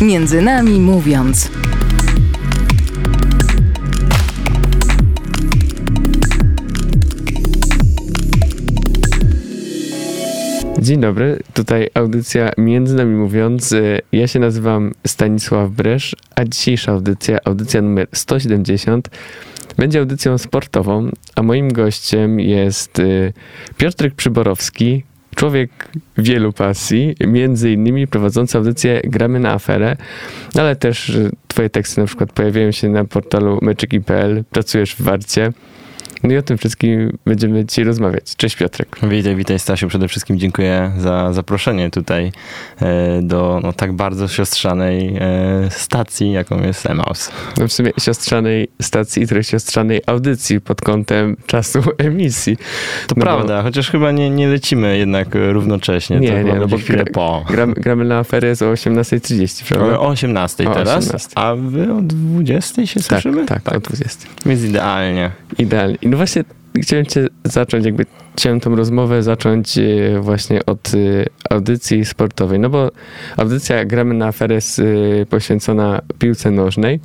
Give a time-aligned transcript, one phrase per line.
[0.00, 1.50] Między nami mówiąc.
[10.78, 13.72] Dzień dobry, tutaj audycja Między nami mówiąc.
[13.72, 19.10] E, ja się nazywam Stanisław Bresz, a dzisiejsza audycja, audycja numer 170,
[19.76, 23.32] będzie audycją sportową, a moim gościem jest e,
[23.76, 25.04] Piotrek Przyborowski,
[25.40, 25.70] człowiek
[26.18, 29.96] wielu pasji, między innymi prowadzący audycję Gramy na aferę,
[30.54, 35.52] ale też twoje teksty na przykład pojawiają się na portalu meczyki.pl, pracujesz w Warcie.
[36.22, 38.36] No i o tym wszystkim będziemy dzisiaj rozmawiać.
[38.36, 38.96] Cześć Piotrek.
[39.02, 39.88] Witaj, witaj Stasiu.
[39.88, 42.32] Przede wszystkim dziękuję za zaproszenie tutaj
[42.80, 47.30] e, do no, tak bardzo siostrzanej e, stacji, jaką jest Emaus.
[47.58, 52.56] No w sumie siostrzanej stacji i trochę siostrzanej audycji pod kątem czasu emisji.
[53.06, 53.62] To no prawda, bo...
[53.62, 56.20] chociaż chyba nie, nie lecimy jednak równocześnie.
[56.20, 57.44] Nie, nie, no bo chwilę po.
[57.48, 60.00] Gramy, gramy na aferę jest o 18.30, prawda?
[60.00, 61.30] O 18.00 teraz, 18.
[61.34, 63.46] a wy o 20.00 się tak, słyszymy?
[63.46, 64.26] Tak, tak, o 20.00.
[64.46, 65.30] Więc idealnie.
[65.58, 65.98] Idealnie.
[66.10, 66.44] No właśnie
[66.82, 70.96] chciałem cię zacząć, jakby chciałem tą rozmowę zacząć e, właśnie od e,
[71.50, 72.90] audycji sportowej, no bo
[73.36, 74.82] audycja Gramy na aferę jest e,
[75.26, 77.00] poświęcona piłce nożnej.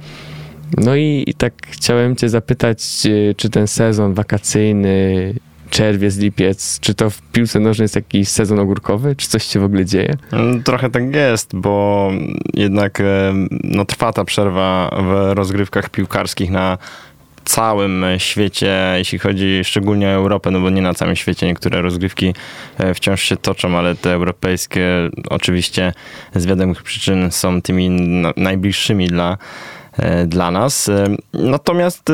[0.77, 3.03] No i, i tak chciałem cię zapytać,
[3.37, 5.33] czy ten sezon wakacyjny,
[5.69, 9.63] czerwiec, lipiec, czy to w piłce nożnej jest jakiś sezon ogórkowy, czy coś się w
[9.63, 10.17] ogóle dzieje?
[10.31, 12.11] Mm, trochę tak jest, bo
[12.53, 13.01] jednak
[13.63, 16.77] no, trwa ta przerwa w rozgrywkach piłkarskich na
[17.45, 22.33] całym świecie, jeśli chodzi szczególnie o Europę, no bo nie na całym świecie niektóre rozgrywki
[22.77, 24.85] e, wciąż się toczą, ale te europejskie
[25.29, 25.93] oczywiście
[26.35, 27.89] z wiadomych przyczyn są tymi
[28.37, 29.37] najbliższymi dla
[29.97, 30.89] e, dla nas.
[30.89, 32.11] E, natomiast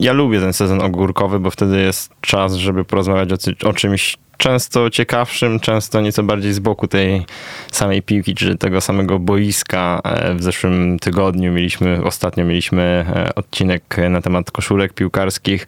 [0.00, 4.90] ja lubię ten sezon ogórkowy, bo wtedy jest czas, żeby porozmawiać o, o czymś często
[4.90, 7.26] ciekawszym, często nieco bardziej z boku tej
[7.72, 10.00] samej piłki, czy tego samego boiska.
[10.04, 12.82] E, w zeszłym tygodniu mieliśmy, ostatnio mieliśmy
[13.14, 15.66] e, odcinek na temat koszulek piłkarskich.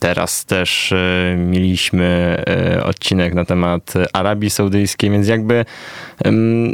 [0.00, 2.36] Teraz też e, mieliśmy
[2.84, 5.64] odcinek na temat Arabii Saudyjskiej, więc jakby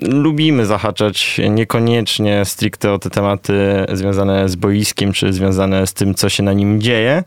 [0.03, 6.29] lubimy zahaczać niekoniecznie stricte o te tematy związane z boiskiem, czy związane z tym, co
[6.29, 7.23] się na nim dzieje,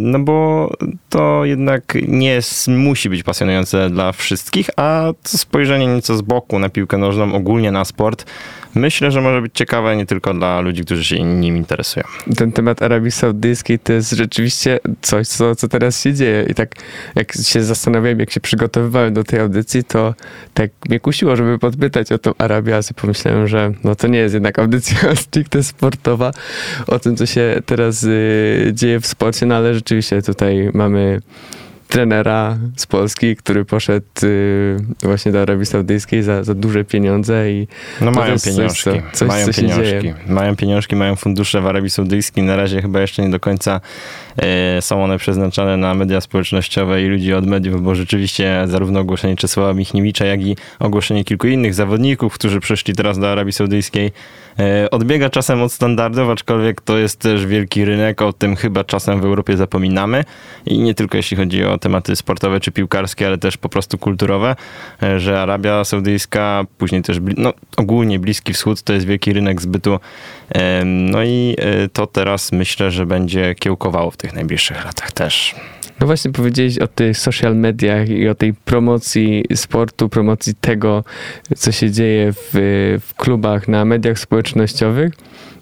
[0.00, 0.70] no bo
[1.08, 6.68] to jednak nie jest, musi być pasjonujące dla wszystkich, a spojrzenie nieco z boku na
[6.68, 8.24] piłkę nożną, ogólnie na sport,
[8.76, 12.06] myślę, że może być ciekawe nie tylko dla ludzi, którzy się nim interesują.
[12.36, 16.46] Ten temat Arabii Saudyjskiej to jest rzeczywiście coś, co, co teraz się dzieje.
[16.48, 16.74] I tak
[17.14, 20.14] jak się zastanawiałem, jak się przygotowywałem do tej audycji, to
[20.54, 24.18] tak mnie kusiło, żeby podpytać o tą Arabię, a sobie pomyślałem, że no to nie
[24.18, 26.30] jest jednak audycja stricte sportowa
[26.86, 31.20] o tym, co się teraz y, dzieje w sporcie, no ale rzeczywiście tutaj mamy
[31.88, 37.68] trenera z Polski, który poszedł y, właśnie do Arabii Saudyjskiej za, za duże pieniądze i
[38.00, 42.44] no mają pieniążki, coś, coś, mają co pieniążki, mają pieniążki, mają fundusze w Arabii Saudyjskiej,
[42.44, 43.80] na razie chyba jeszcze nie do końca
[44.78, 49.36] y, są one przeznaczone na media społecznościowe i ludzi od mediów, bo rzeczywiście zarówno ogłoszenie
[49.36, 54.12] Czesława Michniewicza, jak i ogłoszenie kilku innych zawodników, którzy przyszli teraz do Arabii Saudyjskiej
[54.58, 59.20] E, odbiega czasem od standardów, aczkolwiek to jest też wielki rynek, o tym chyba czasem
[59.20, 60.24] w Europie zapominamy.
[60.66, 64.56] I nie tylko jeśli chodzi o tematy sportowe czy piłkarskie, ale też po prostu kulturowe,
[65.02, 69.98] e, że Arabia Saudyjska, później też no, ogólnie Bliski Wschód to jest wielki rynek zbytu.
[70.84, 75.54] No i e, to teraz myślę, że będzie kiełkowało w tych najbliższych latach też.
[76.00, 81.04] No właśnie powiedziałeś o tych social mediach i o tej promocji sportu, promocji tego,
[81.56, 82.50] co się dzieje w,
[83.06, 85.12] w klubach, na mediach społecznościowych.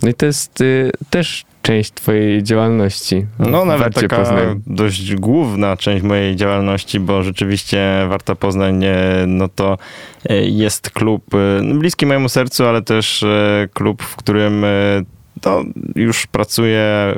[0.02, 3.26] No i to jest y, też część twojej działalności.
[3.38, 4.62] No nawet taka Poznań.
[4.66, 8.84] dość główna część mojej działalności, bo rzeczywiście Warta Poznań
[9.26, 9.78] no to
[10.30, 13.24] y, jest klub y, no, bliski mojemu sercu, ale też
[13.72, 14.64] klub, w którym
[15.40, 15.64] to
[15.96, 17.14] już pracuję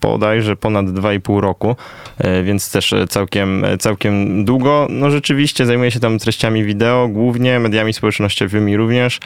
[0.00, 1.76] bodajże ponad 2,5 roku,
[2.18, 4.86] e, więc też całkiem, całkiem długo.
[4.90, 9.20] No rzeczywiście zajmuję się tam treściami wideo, głównie mediami społecznościowymi również,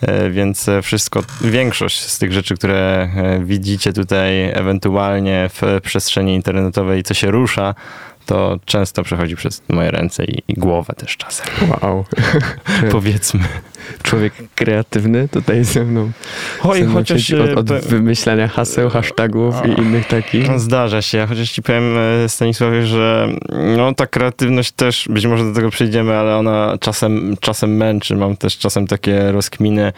[0.00, 7.02] e, więc wszystko, większość z tych rzeczy, które e, widzicie tutaj ewentualnie w przestrzeni internetowej,
[7.02, 7.74] co się rusza,
[8.30, 11.46] to często przechodzi przez moje ręce i, i głowę też czasem.
[11.70, 12.04] Wow.
[12.92, 13.40] Powiedzmy.
[14.02, 16.10] Człowiek kreatywny tutaj ze mną.
[16.62, 17.32] Oj, chociaż...
[17.32, 17.88] Od, od to...
[17.88, 20.48] wymyślania haseł, hashtagów i innych takich.
[20.48, 21.26] No, zdarza się.
[21.28, 23.28] Chociaż ci powiem, e, Stanisławie, że
[23.76, 28.16] no, ta kreatywność też, być może do tego przejdziemy, ale ona czasem, czasem męczy.
[28.16, 29.92] Mam też czasem takie rozkminy,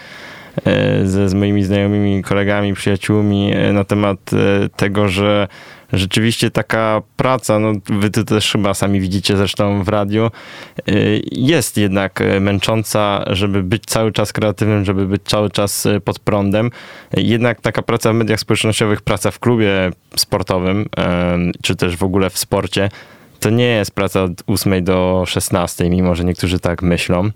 [0.65, 5.49] e, ze, z moimi znajomymi, kolegami, przyjaciółmi e, na temat e, tego, że
[5.93, 10.31] rzeczywiście taka praca, no wy to też chyba sami widzicie zresztą w radiu,
[10.89, 16.01] y, jest jednak y, męcząca, żeby być cały czas kreatywnym, żeby być cały czas y,
[16.01, 16.71] pod prądem.
[17.17, 19.71] Jednak taka praca w mediach społecznościowych, praca w klubie
[20.17, 20.87] sportowym,
[21.63, 22.89] czy też w ogóle w sporcie,
[23.41, 27.31] to nie jest praca od 8 do 16, mimo że niektórzy tak myślą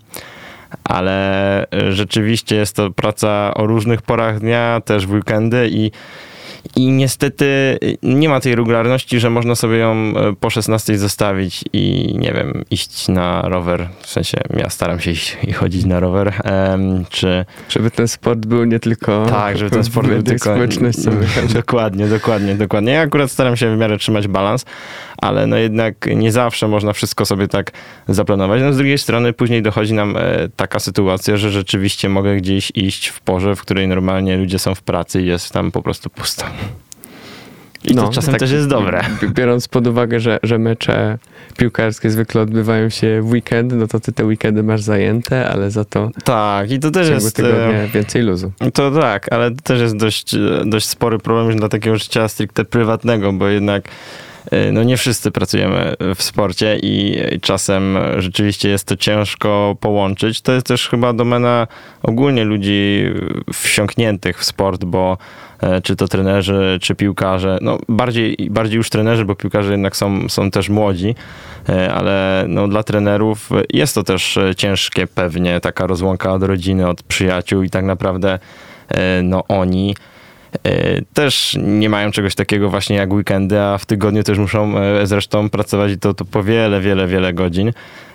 [0.83, 5.91] ale rzeczywiście jest to praca o różnych porach dnia, też w weekendy i
[6.75, 12.15] i niestety nie ma tej regularności, że można sobie ją e, po 16 zostawić i
[12.19, 13.89] nie wiem, iść na rower.
[14.01, 16.33] W sensie ja staram się iść i chodzić na rower.
[16.69, 17.45] Um, czy...
[17.69, 19.25] Żeby ten sport był nie tylko.
[19.25, 20.55] Tak, żeby ten sport był tylko.
[21.53, 22.91] dokładnie, dokładnie, dokładnie.
[22.91, 24.65] Ja akurat staram się w miarę trzymać balans,
[25.17, 27.71] ale no jednak nie zawsze można wszystko sobie tak
[28.07, 28.61] zaplanować.
[28.61, 33.07] No z drugiej strony później dochodzi nam e, taka sytuacja, że rzeczywiście mogę gdzieś iść
[33.07, 36.45] w porze, w której normalnie ludzie są w pracy i jest tam po prostu pusto.
[37.83, 39.01] I no, to czasem tak, też jest dobre.
[39.29, 41.17] Biorąc pod uwagę, że, że mecze
[41.57, 45.85] piłkarskie zwykle odbywają się w weekend, no to ty te weekendy masz zajęte, ale za
[45.85, 48.51] to tak, i to też jest tygodnia więcej luzu.
[48.73, 50.35] To tak, ale to też jest dość,
[50.65, 53.89] dość spory problem już dla takiego życia stricte prywatnego, bo jednak e,
[54.71, 60.41] no nie wszyscy pracujemy w sporcie i czasem rzeczywiście jest to ciężko połączyć.
[60.41, 61.67] To jest też chyba domena
[62.03, 63.03] ogólnie ludzi
[63.53, 65.17] wsiąkniętych w sport, bo
[65.61, 67.57] E, czy to trenerzy, czy piłkarze.
[67.61, 71.15] No bardziej, bardziej już trenerzy, bo piłkarze jednak są, są też młodzi,
[71.69, 77.03] e, ale no, dla trenerów jest to też ciężkie pewnie, taka rozłąka od rodziny, od
[77.03, 78.39] przyjaciół i tak naprawdę
[78.87, 80.16] e, no oni E,
[81.13, 85.49] też nie mają czegoś takiego właśnie jak weekendy, a w tygodniu też muszą e, zresztą
[85.49, 87.71] pracować i to, to po wiele, wiele, wiele godzin.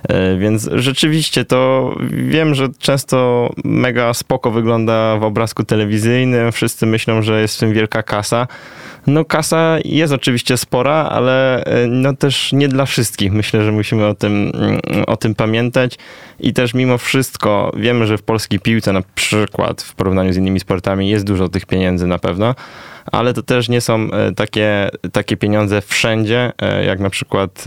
[0.08, 6.52] E, więc rzeczywiście to wiem, że często mega spoko wygląda w obrazku telewizyjnym.
[6.52, 8.46] Wszyscy myślą, że jest w tym wielka kasa.
[9.06, 13.32] No kasa jest oczywiście spora, ale e, no też nie dla wszystkich.
[13.32, 15.98] Myślę, że musimy o tym, mm, o tym pamiętać
[16.40, 20.60] i też mimo wszystko wiemy, że w polskiej piłce na przykład w porównaniu z innymi
[20.60, 22.54] sportami jest dużo tych pieniędzy na pewno,
[23.12, 27.64] ale to też nie są e, takie, takie pieniądze wszędzie, e, jak na przykład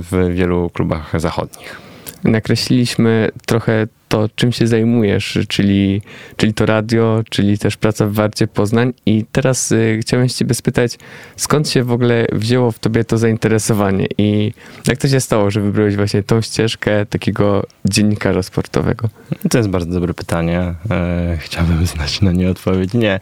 [0.00, 1.88] w wielu klubach zachodnich
[2.24, 6.02] nakreśliliśmy trochę to, czym się zajmujesz, czyli,
[6.36, 8.92] czyli to radio, czyli też praca w Warcie Poznań.
[9.06, 10.98] I teraz y, chciałem ciebie spytać,
[11.36, 14.52] skąd się w ogóle wzięło w tobie to zainteresowanie i
[14.86, 19.08] jak to się stało, że wybrałeś właśnie tą ścieżkę takiego dziennikarza sportowego?
[19.50, 20.74] To jest bardzo dobre pytanie.
[20.90, 22.94] E, chciałbym znać na nie odpowiedź.
[22.94, 23.20] Nie,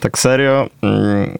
[0.00, 0.68] tak serio...
[0.82, 1.38] Mm,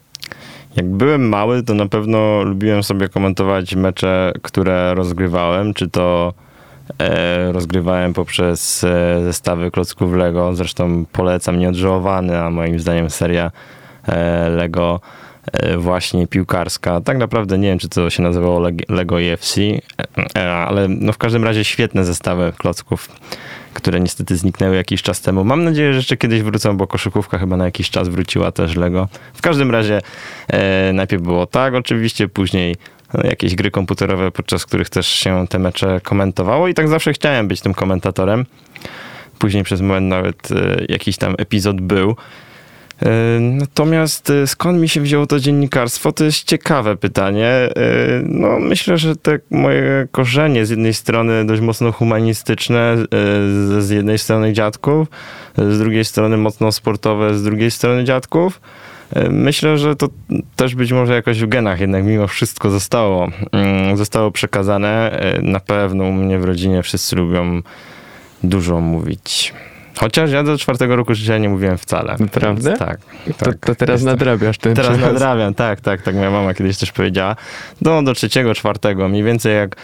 [0.76, 6.34] jak byłem mały, to na pewno lubiłem sobie komentować mecze, które rozgrywałem, czy to
[7.52, 10.54] rozgrywałem poprzez e, zestawy klocków Lego.
[10.54, 13.50] Zresztą polecam nieodżałowany, a moim zdaniem seria
[14.08, 15.00] e, Lego
[15.78, 17.00] właśnie piłkarska.
[17.00, 19.56] Tak naprawdę nie wiem, czy to się nazywało Lego EFC,
[20.66, 23.08] ale no w każdym razie świetne zestawy klocków,
[23.74, 25.44] które niestety zniknęły jakiś czas temu.
[25.44, 29.08] Mam nadzieję, że jeszcze kiedyś wrócą, bo koszykówka chyba na jakiś czas wróciła też Lego.
[29.34, 30.00] W każdym razie
[30.92, 32.76] najpierw było tak, oczywiście, później
[33.24, 37.60] jakieś gry komputerowe, podczas których też się te mecze komentowało i tak zawsze chciałem być
[37.60, 38.46] tym komentatorem.
[39.38, 42.16] Później przez moment nawet e, jakiś tam epizod był.
[43.02, 46.12] E, natomiast e, skąd mi się wzięło to dziennikarstwo?
[46.12, 47.52] To jest ciekawe pytanie.
[48.24, 52.96] No, myślę, że te moje korzenie z jednej strony dość mocno humanistyczne,
[53.78, 55.08] z jednej strony dziadków,
[55.56, 58.60] z drugiej strony mocno sportowe, z drugiej strony dziadków.
[59.30, 60.08] Myślę, że to
[60.56, 65.20] też być może jakoś w genach jednak mimo wszystko zostało, mm, zostało przekazane.
[65.42, 67.62] Na pewno u mnie w rodzinie wszyscy lubią
[68.42, 69.54] dużo mówić.
[70.00, 72.16] Chociaż ja do czwartego roku życia nie mówiłem wcale.
[72.20, 72.76] Naprawdę?
[72.76, 72.98] Tak.
[73.38, 73.66] To, tak.
[73.66, 75.00] to teraz nadrabiasz ten Teraz czas.
[75.00, 76.14] nadrabiam, tak, tak, tak.
[76.14, 77.36] Moja mama kiedyś też powiedziała.
[77.82, 79.08] No do trzeciego, czwartego.
[79.08, 79.76] Mniej więcej jak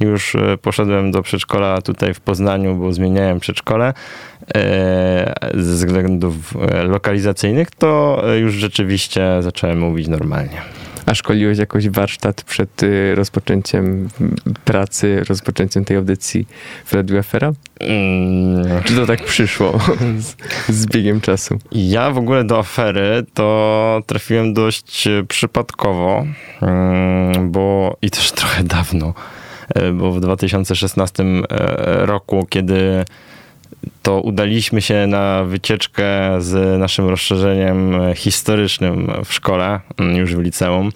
[0.00, 3.94] już e, poszedłem do przedszkola tutaj w Poznaniu, bo zmieniałem przedszkole
[4.54, 10.81] e, ze względów e, lokalizacyjnych, to już rzeczywiście zacząłem mówić normalnie.
[11.06, 14.08] A szkoliłeś jakoś warsztat przed y, rozpoczęciem
[14.64, 16.46] pracy, rozpoczęciem tej audycji
[16.86, 17.52] w Radiu Afera?
[17.80, 18.82] Mm.
[18.84, 19.78] Czy to tak przyszło
[20.18, 20.36] z,
[20.68, 21.58] z, biegiem czasu?
[21.72, 26.26] Ja w ogóle do afery to trafiłem dość przypadkowo,
[26.62, 29.14] mm, bo i też trochę dawno,
[29.74, 33.04] e, bo w 2016 e, roku, kiedy
[34.02, 36.06] to udaliśmy się na wycieczkę
[36.38, 40.92] z naszym rozszerzeniem historycznym w szkole, mm, już w liceum,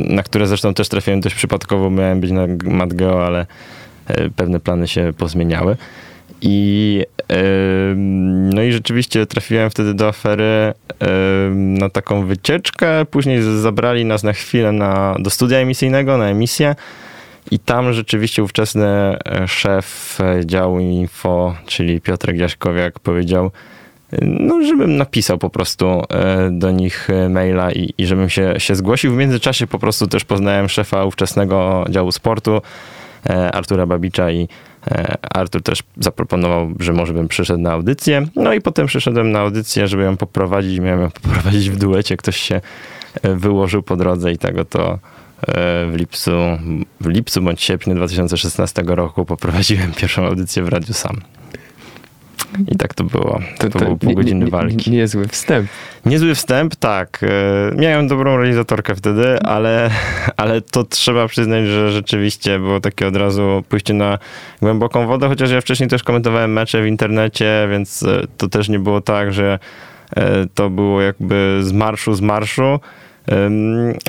[0.00, 1.90] na które zresztą też trafiłem dość przypadkowo.
[1.90, 3.46] Miałem być na MatGeo, ale
[4.06, 5.76] e, pewne plany się pozmieniały.
[6.42, 7.02] I,
[8.54, 10.74] no i rzeczywiście trafiłem wtedy do afery
[11.54, 13.04] na taką wycieczkę.
[13.04, 16.74] Później zabrali nas na chwilę na, do studia emisyjnego, na emisję.
[17.50, 23.50] I tam rzeczywiście ówczesny e, szef działu info, czyli Piotrek Jaśkowiak powiedział,
[24.22, 28.74] no, żebym napisał po prostu e, do nich e, maila i, i żebym się, się
[28.74, 29.12] zgłosił.
[29.12, 32.62] W międzyczasie po prostu też poznałem szefa ówczesnego działu sportu,
[33.52, 34.48] Artura Babicza i
[35.34, 38.26] Artur też zaproponował, że może bym przyszedł na audycję.
[38.36, 40.80] No i potem przyszedłem na audycję, żeby ją poprowadzić.
[40.80, 42.16] Miałem ją poprowadzić w duecie.
[42.16, 42.60] Ktoś się
[43.22, 44.98] wyłożył po drodze i tego to
[45.92, 46.30] w lipcu,
[47.00, 51.20] w lipcu bądź sierpniu 2016 roku poprowadziłem pierwszą audycję w Radiu Sam.
[52.68, 53.40] I tak to było.
[53.58, 54.90] To, to, to był pół godziny nie, walki.
[54.90, 55.68] Niezły wstęp.
[56.06, 57.20] Niezły wstęp, tak.
[57.22, 59.90] E, miałem dobrą realizatorkę wtedy, ale,
[60.36, 64.18] ale to trzeba przyznać, że rzeczywiście było takie od razu pójście na
[64.62, 68.78] głęboką wodę, chociaż ja wcześniej też komentowałem mecze w internecie, więc e, to też nie
[68.78, 69.58] było tak, że
[70.16, 72.80] e, to było jakby z marszu, z marszu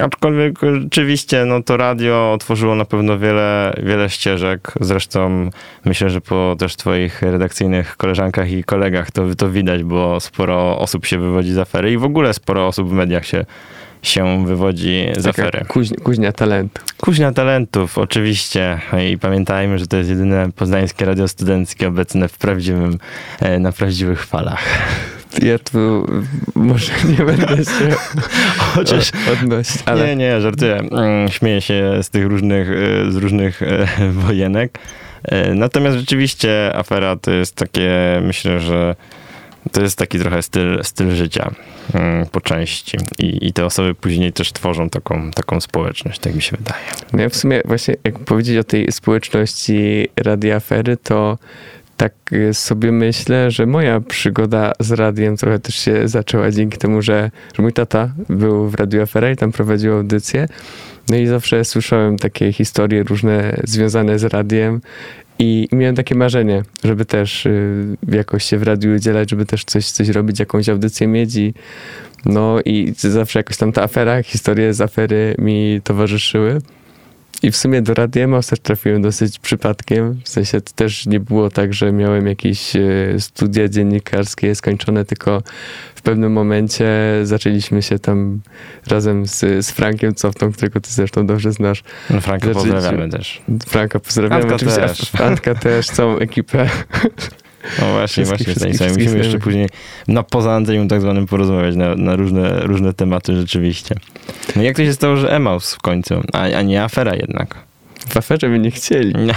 [0.01, 4.73] aczkolwiek rzeczywiście no, to radio otworzyło na pewno wiele, wiele ścieżek.
[4.81, 5.49] Zresztą
[5.85, 11.05] myślę, że po też twoich redakcyjnych koleżankach i kolegach to, to widać, bo sporo osób
[11.05, 13.45] się wywodzi z afery i w ogóle sporo osób w mediach się
[14.01, 15.65] się wywodzi z Taka afery.
[15.65, 16.83] Kuźnia, kuźnia talentów.
[16.97, 18.79] Kuźnia talentów, oczywiście.
[19.11, 22.97] I pamiętajmy, że to jest jedyne poznańskie radio studenckie obecne w prawdziwym,
[23.39, 24.63] e, na prawdziwych falach.
[25.41, 26.07] Ja tu
[26.55, 27.95] może nie będę się
[28.75, 30.07] Chociaż, odnosić, ale...
[30.07, 30.75] Nie, nie, żartuję.
[30.75, 33.87] Mm, śmieję się z tych różnych, e, z różnych e,
[34.25, 34.79] wojenek.
[35.23, 37.91] E, natomiast rzeczywiście afera to jest takie,
[38.23, 38.95] myślę, że
[39.71, 41.51] to jest taki trochę styl, styl życia
[41.93, 42.97] mm, po części.
[43.19, 46.85] I, I te osoby później też tworzą taką, taką społeczność, tak mi się wydaje.
[47.13, 51.37] No ja w sumie właśnie, jak powiedzieć o tej społeczności Radia Afery, to
[51.99, 57.01] tak y, sobie myślę, że moja przygoda z radiem trochę też się zaczęła dzięki temu,
[57.01, 60.47] że, że mój tata był w Radiu Afera i tam prowadził audycję.
[61.09, 64.81] No i zawsze słyszałem takie historie różne związane z radiem
[65.39, 69.91] i miałem takie marzenie, żeby też y, jakoś się w radiu udzielać, żeby też coś,
[69.91, 71.53] coś robić, jakąś audycję mieć i
[72.25, 76.59] no i zawsze jakoś tam ta afera, historie z afery mi towarzyszyły.
[77.43, 80.21] I w sumie do Radia też trafiłem dosyć przypadkiem.
[80.23, 82.79] W sensie to też nie było tak, że miałem jakieś e,
[83.19, 85.43] studia dziennikarskie skończone, tylko
[85.95, 86.89] w pewnym momencie
[87.23, 88.41] zaczęliśmy się tam
[88.87, 91.83] razem z, z Frankiem Coftą, którego ty zresztą dobrze znasz.
[92.09, 93.41] No Franka pozdrawiamy też.
[93.67, 94.99] Franka pozdrawiamy Franka oczywiście, też.
[94.99, 96.69] Franka też, całą ekipę.
[97.79, 98.53] No właśnie, właśnie.
[98.97, 99.69] Musimy jeszcze później
[100.07, 103.95] na poza antenium tak zwanym porozmawiać na, na, różne, różne tematy rzeczywiście.
[104.55, 107.69] No jak to się stało, że Emaus w końcu, a, a nie afera jednak?
[108.09, 109.13] W aferze by nie chcieli.
[109.13, 109.33] No.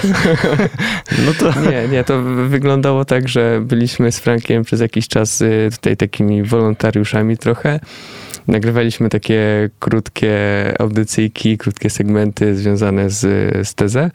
[1.26, 1.60] no to...
[1.70, 6.42] Nie, nie, to wyglądało tak, że byliśmy z Frankiem przez jakiś czas y, tutaj takimi
[6.42, 7.80] wolontariuszami trochę.
[8.48, 10.34] Nagrywaliśmy takie krótkie
[10.78, 13.20] audycyjki, krótkie segmenty związane z,
[13.68, 14.10] z tezę.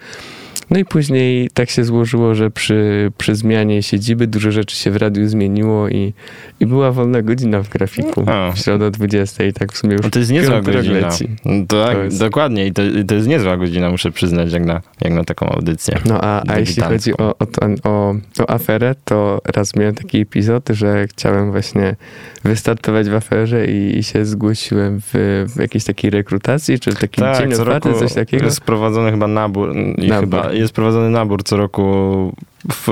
[0.70, 4.96] No i później tak się złożyło, że przy, przy zmianie siedziby dużo rzeczy się w
[4.96, 6.14] radiu zmieniło i,
[6.60, 8.26] i była wolna godzina w grafiku.
[8.28, 8.52] A.
[8.52, 11.00] W środę 20 i tak w sumie już no to jest niezła godzina.
[11.00, 11.28] Leci.
[11.46, 12.20] No tak, to jest...
[12.20, 16.00] dokładnie i to, to jest niezła godzina, muszę przyznać, jak na, jak na taką audycję.
[16.06, 17.46] No a, a jeśli chodzi o, o,
[17.84, 21.96] o, o aferę, to raz miałem taki epizod, że chciałem właśnie
[22.44, 25.10] wystartować w aferze i, i się zgłosiłem w,
[25.56, 28.46] w, jakiejś takiej rekrutacji, czy w takim tak, dzień otwarty, coś takiego.
[28.46, 30.22] Jest prowadzony chyba nabór i nabór.
[30.22, 32.34] chyba jest prowadzony nabór co roku
[32.72, 32.90] w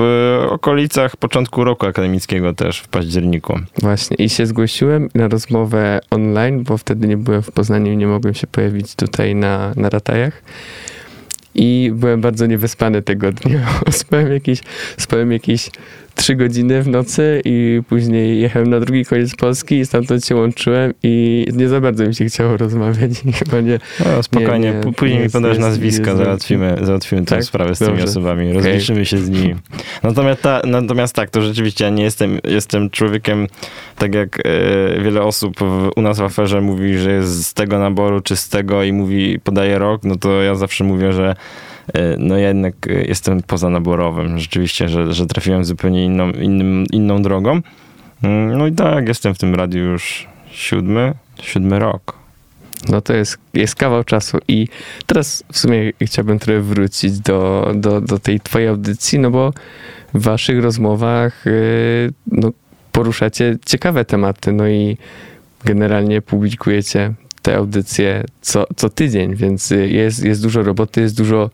[0.50, 3.58] okolicach początku roku akademickiego też, w październiku.
[3.78, 8.06] Właśnie i się zgłosiłem na rozmowę online, bo wtedy nie byłem w Poznaniu i nie
[8.06, 10.42] mogłem się pojawić tutaj na, na ratajach.
[11.54, 13.66] I byłem bardzo niewyspany tego dnia.
[13.90, 14.60] Spałem jakieś,
[14.96, 15.70] spałem jakieś
[16.16, 20.94] trzy godziny w nocy i później jechałem na drugi koniec Polski i stamtąd się łączyłem
[21.02, 23.78] i nie za bardzo mi się chciało rozmawiać i chyba nie...
[24.04, 27.44] No, spokojnie, nie, nie, później mi podasz nazwiska, załatwimy, załatwimy tę tak?
[27.44, 27.94] sprawę z Dobrze.
[27.94, 29.06] tymi osobami, rozliczymy okay.
[29.06, 29.54] się z nimi.
[30.02, 33.46] Natomiast, ta, natomiast tak, to rzeczywiście ja nie jestem, jestem człowiekiem,
[33.98, 37.78] tak jak e, wiele osób w, u nas w aferze mówi, że jest z tego
[37.78, 41.36] naboru czy z tego i mówi, podaje rok, no to ja zawsze mówię, że
[41.94, 44.38] E, no jednak e, jestem pozanaborowym.
[44.38, 47.60] Rzeczywiście, że, że trafiłem zupełnie inną, innym, inną drogą.
[48.22, 52.16] Mm, no i tak, jestem w tym radiu już siódmy, siódmy rok.
[52.88, 54.68] No to jest, jest kawał czasu i
[55.06, 59.52] teraz w sumie chciałbym trochę wrócić do, do, do tej twojej audycji, no bo
[60.14, 62.52] w waszych rozmowach yy, no,
[62.92, 64.96] poruszacie ciekawe tematy, no i
[65.64, 67.14] generalnie publikujecie
[67.46, 71.50] te audycje co, co tydzień, więc jest, jest dużo roboty, jest dużo,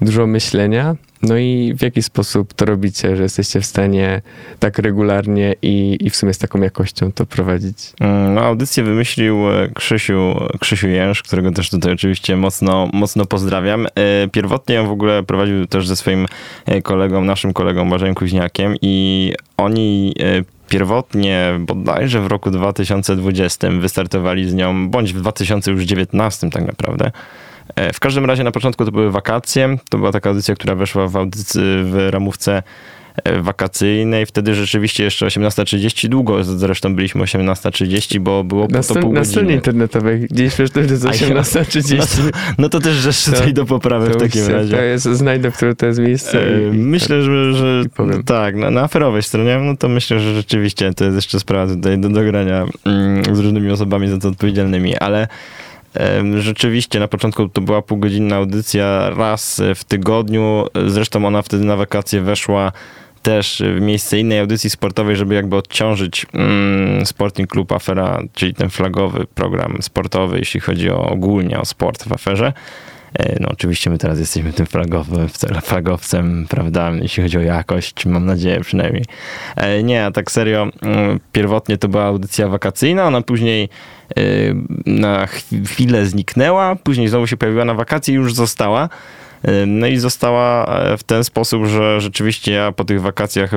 [0.00, 0.96] dużo myślenia.
[1.22, 4.22] No i w jaki sposób to robicie, że jesteście w stanie
[4.58, 7.76] tak regularnie i, i w sumie z taką jakością to prowadzić?
[8.00, 13.86] Mm, no, audycję wymyślił e, Krzysiu, Krzysiu Jęż, którego też tutaj oczywiście mocno, mocno pozdrawiam.
[13.86, 16.26] E, pierwotnie ją w ogóle prowadził też ze swoim
[16.66, 20.14] e, kolegą, naszym kolegą Marzeniem Kuźniakiem i oni
[20.70, 27.10] pierwotnie bodajże w roku 2020 wystartowali z nią, bądź w 2019 tak naprawdę.
[27.76, 29.76] E, w każdym razie na początku to były wakacje.
[29.88, 32.62] To była taka audycja, która weszła w audycji w ramówce
[33.40, 34.26] wakacyjnej.
[34.26, 39.54] Wtedy rzeczywiście jeszcze 18.30, długo zresztą byliśmy 18.30, bo było na to pół Na stronie
[39.54, 42.00] internetowej, gdzieś wiesz, to jest 18.30.
[42.20, 44.76] No, no, to też rzecz tutaj do poprawy w takim razie.
[44.76, 46.42] To jest, znajdę, które to jest miejsce.
[46.42, 47.82] E, i, myślę, że, że
[48.24, 51.98] tak, na, na aferowej stronie, no to myślę, że rzeczywiście to jest jeszcze sprawa tutaj
[51.98, 55.28] do dogrania mm, z różnymi osobami za to odpowiedzialnymi, ale
[56.38, 60.66] Rzeczywiście na początku to była półgodzinna audycja raz w tygodniu.
[60.86, 62.72] Zresztą ona wtedy na wakacje weszła
[63.22, 68.70] też w miejsce innej audycji sportowej, żeby jakby odciążyć mm, Sporting Club Afera, czyli ten
[68.70, 72.52] flagowy program sportowy, jeśli chodzi o ogólnie o sport w aferze.
[73.18, 75.28] E, no oczywiście my teraz jesteśmy tym flagowym,
[75.62, 79.04] flagowcem, prawda, jeśli chodzi o jakość, mam nadzieję przynajmniej.
[79.56, 83.68] E, nie, a tak serio, mm, pierwotnie to była audycja wakacyjna, ona później
[84.16, 84.22] e,
[84.86, 85.26] na
[85.66, 88.88] chwilę zniknęła, później znowu się pojawiła na wakacje i już została.
[89.66, 93.50] No i została e, w ten sposób, że rzeczywiście ja po tych wakacjach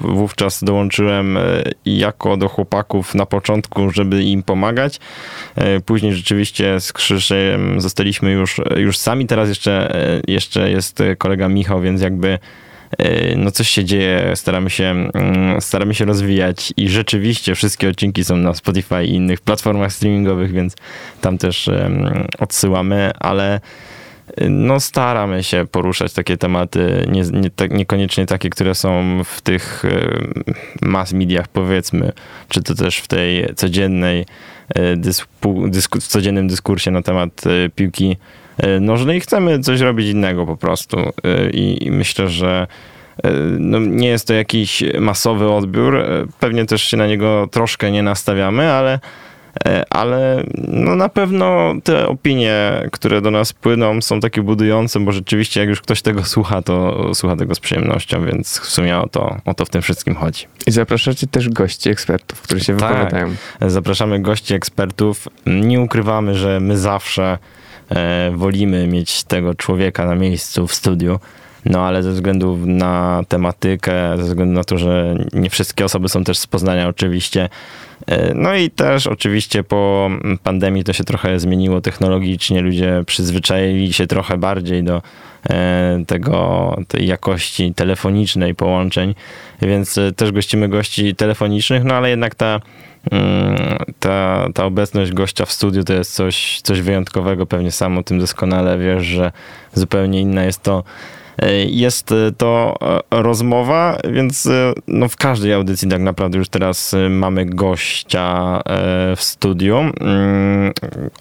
[0.00, 1.42] wówczas dołączyłem e,
[1.84, 5.00] jako do chłopaków na początku, żeby im pomagać.
[5.56, 9.26] E, później rzeczywiście z Krzyszem zostaliśmy już, już sami.
[9.26, 9.92] Teraz jeszcze,
[10.28, 12.38] jeszcze jest kolega Michał, więc jakby
[13.36, 18.36] no coś się dzieje, staramy się, mm, staramy się rozwijać i rzeczywiście wszystkie odcinki są
[18.36, 20.76] na Spotify i innych platformach streamingowych, więc
[21.20, 21.70] tam też
[22.38, 23.60] odsyłamy, ale
[24.50, 29.84] no staramy się poruszać takie tematy, nie, nie, tak, niekoniecznie takie, które są w tych
[29.84, 32.12] e, mass mediach powiedzmy,
[32.48, 34.26] czy to też w tej codziennej
[34.68, 35.70] e, dysku,
[36.00, 38.16] codziennym dyskursie na temat e, piłki
[38.80, 39.20] nożnej.
[39.20, 40.96] Chcemy coś robić innego po prostu
[41.52, 42.66] i, i myślę, że
[43.58, 46.04] no, nie jest to jakiś masowy odbiór.
[46.40, 48.98] Pewnie też się na niego troszkę nie nastawiamy, ale
[49.90, 55.60] ale no na pewno te opinie, które do nas płyną, są takie budujące, bo rzeczywiście
[55.60, 59.36] jak już ktoś tego słucha, to słucha tego z przyjemnością, więc w sumie o to,
[59.44, 60.46] o to w tym wszystkim chodzi.
[60.66, 63.34] I zapraszacie też gości, ekspertów, którzy się tak, wypowiadają.
[63.60, 65.28] Zapraszamy gości, ekspertów.
[65.46, 67.38] Nie ukrywamy, że my zawsze
[67.88, 71.18] e, wolimy mieć tego człowieka na miejscu w studiu.
[71.64, 76.24] No ale ze względu na tematykę, ze względu na to, że nie wszystkie osoby są
[76.24, 77.48] też z Poznania oczywiście,
[77.89, 77.89] E,
[78.34, 80.10] no i też oczywiście po
[80.42, 85.02] pandemii to się trochę zmieniło technologicznie, ludzie przyzwyczaili się trochę bardziej do
[85.50, 89.14] e, tego, tej jakości telefonicznej połączeń,
[89.62, 92.60] więc e, też gościmy gości telefonicznych, no ale jednak ta,
[93.10, 98.02] mm, ta, ta obecność gościa w studiu to jest coś, coś wyjątkowego, pewnie sam o
[98.02, 99.32] tym doskonale wiesz, że
[99.74, 100.84] zupełnie inna jest to
[101.66, 102.76] jest to
[103.10, 104.48] rozmowa, więc
[104.86, 110.72] no w każdej audycji tak naprawdę już teraz mamy gościa e, w studiu, mm,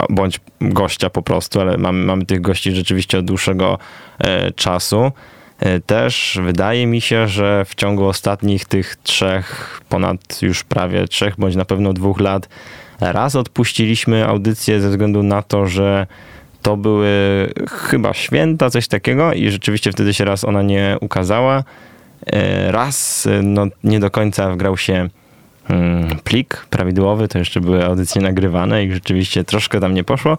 [0.10, 3.78] bądź gościa po prostu, ale mamy, mamy tych gości rzeczywiście od dłuższego
[4.20, 5.12] e, czasu.
[5.60, 11.36] E, też wydaje mi się, że w ciągu ostatnich tych trzech, ponad już prawie trzech,
[11.38, 12.50] bądź na pewno dwóch lat,
[13.00, 16.08] raz odpuściliśmy audycję ze względu na to, że
[16.62, 17.10] to były
[17.70, 21.64] chyba święta, coś takiego i rzeczywiście wtedy się raz ona nie ukazała.
[22.26, 25.10] E, raz no, nie do końca wgrał się
[25.70, 30.38] mm, plik prawidłowy, to jeszcze były audycje nagrywane i rzeczywiście troszkę tam nie poszło.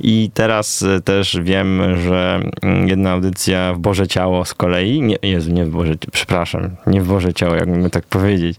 [0.00, 5.16] I teraz e, też wiem, że mm, jedna audycja w Boże Ciało z kolei, nie,
[5.22, 8.58] Jezu, nie w Boże, przepraszam, nie w Boże Ciało, jakbym tak powiedzieć,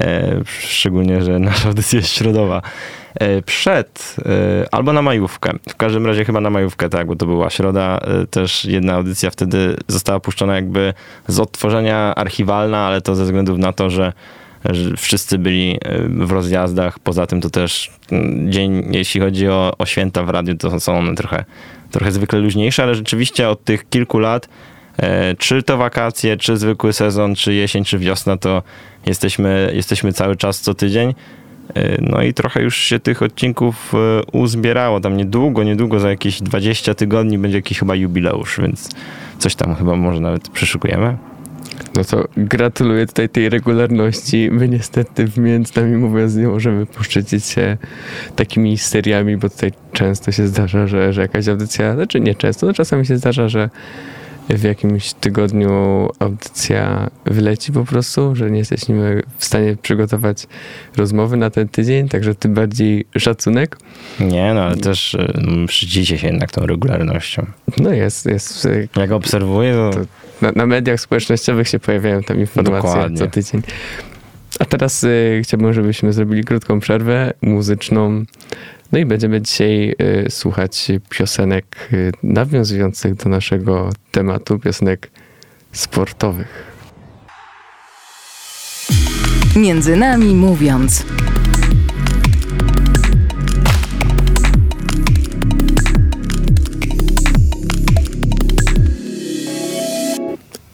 [0.00, 2.99] e, szczególnie, że nasza audycja jest środowa, E,
[3.46, 5.52] przed e, albo na majówkę.
[5.68, 7.98] W każdym razie chyba na majówkę, tak, bo to była środa.
[7.98, 10.94] E, też jedna audycja wtedy została puszczona jakby
[11.28, 14.12] z odtworzenia archiwalna, ale to ze względów na to, że
[14.64, 16.98] że wszyscy byli w rozjazdach.
[16.98, 20.98] Poza tym to też mm, dzień, jeśli chodzi o, o święta w radiu, to są
[20.98, 21.44] one trochę,
[21.90, 24.48] trochę zwykle luźniejsze, ale rzeczywiście od tych kilku lat,
[25.38, 28.62] czy to wakacje, czy zwykły sezon, czy jesień, czy wiosna, to
[29.06, 31.14] jesteśmy, jesteśmy cały czas co tydzień.
[31.74, 35.00] E, no i trochę już się tych odcinków e, uzbierało.
[35.00, 38.88] Tam niedługo, niedługo, za jakieś 20 tygodni będzie jakiś chyba jubileusz, więc
[39.38, 41.16] coś tam chyba może nawet przyszykujemy.
[41.94, 44.48] No to gratuluję tutaj tej regularności.
[44.52, 47.76] My niestety między nami mówiąc nie możemy puszczyć się
[48.36, 52.72] takimi seriami, bo tutaj często się zdarza, że, że jakaś audycja, znaczy nie często, no
[52.72, 53.70] czasami się zdarza, że
[54.54, 60.46] w jakimś tygodniu audycja wyleci po prostu, że nie jesteśmy w stanie przygotować
[60.96, 63.78] rozmowy na ten tydzień, także tym bardziej szacunek.
[64.20, 65.32] Nie, no ale też y,
[65.68, 67.46] szczycicie się jednak tą regularnością.
[67.78, 68.68] No jest, jest.
[68.96, 69.90] Jak obserwuję, to...
[69.90, 70.06] to
[70.42, 73.18] na, na, mediach społecznościowych się pojawiają tam informacje Dokładnie.
[73.18, 73.62] co tydzień.
[74.58, 78.24] A teraz y, chciałbym, żebyśmy zrobili krótką przerwę muzyczną.
[78.92, 79.94] No i będziemy dzisiaj
[80.26, 85.10] y, słuchać piosenek y, nawiązujących do naszego tematu, piosenek
[85.72, 86.70] sportowych.
[89.56, 91.06] Między nami mówiąc.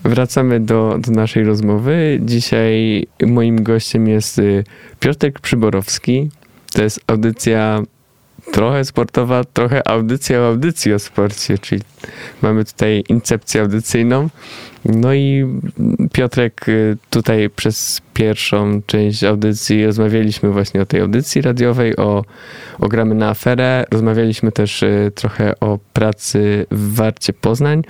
[0.04, 2.20] Wracamy do, do naszej rozmowy.
[2.22, 4.64] Dzisiaj moim gościem jest y,
[5.00, 6.30] Piotrek Przyborowski.
[6.72, 7.82] To jest audycja
[8.52, 11.82] trochę sportowa, trochę audycja o audycji o sporcie, czyli
[12.42, 14.28] mamy tutaj incepcję audycyjną.
[14.84, 15.46] No i
[16.12, 22.24] Piotrek, y, tutaj przez pierwszą część audycji rozmawialiśmy właśnie o tej audycji radiowej, o,
[22.78, 23.84] o gramy na aferę.
[23.90, 27.82] Rozmawialiśmy też y, trochę o pracy w Warcie Poznań.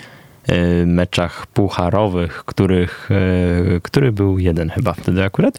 [0.86, 5.58] meczach pucharowych, których, e, który był jeden chyba wtedy akurat.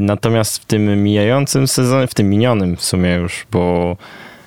[0.00, 3.96] Natomiast w tym mijającym sezonie, w tym minionym w sumie już, bo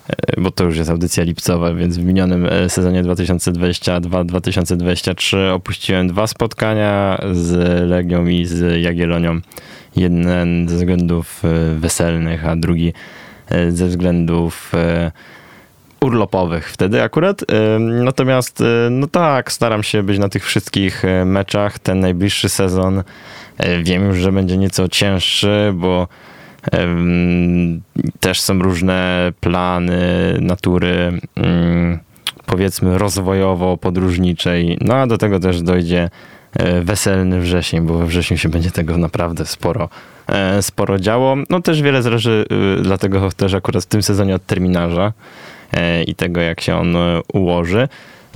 [0.09, 6.27] E, bo to już jest audycja lipcowa, więc w minionym e, sezonie 2022-2023 opuściłem dwa
[6.27, 7.51] spotkania z
[7.89, 9.39] Legią i z Jagiellonią.
[9.95, 12.93] Jeden ze względów e, weselnych, a drugi
[13.69, 14.71] ze względów
[16.03, 17.41] urlopowych wtedy akurat.
[17.79, 21.79] Natomiast, no tak, staram się być na tych wszystkich meczach.
[21.79, 23.03] Ten najbliższy sezon
[23.83, 26.07] wiem już, że będzie nieco cięższy, bo
[28.19, 29.97] też są różne plany
[30.41, 31.21] natury,
[32.45, 34.77] powiedzmy, rozwojowo-podróżniczej.
[34.81, 36.09] No a do tego też dojdzie
[36.81, 39.89] weselny wrzesień, bo we wrześniu się będzie tego naprawdę sporo,
[40.61, 41.35] sporo działo.
[41.49, 42.45] No też wiele zależy,
[42.79, 45.13] y, dlatego też akurat w tym sezonie od terminarza
[46.07, 46.95] i tego, jak się on
[47.33, 47.87] ułoży.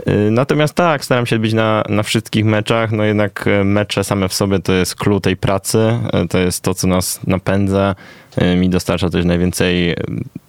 [0.08, 2.92] Y, natomiast tak, staram się być na, na wszystkich meczach.
[2.92, 6.64] No jednak e, mecze same w sobie to jest klucz tej pracy, e, to jest
[6.64, 7.96] to, co nas napędza.
[8.38, 9.96] E, mi dostarcza też najwięcej,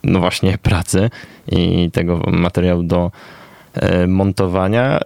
[0.05, 1.11] no właśnie, pracy
[1.53, 3.11] i tego materiału do
[4.09, 5.01] montowania.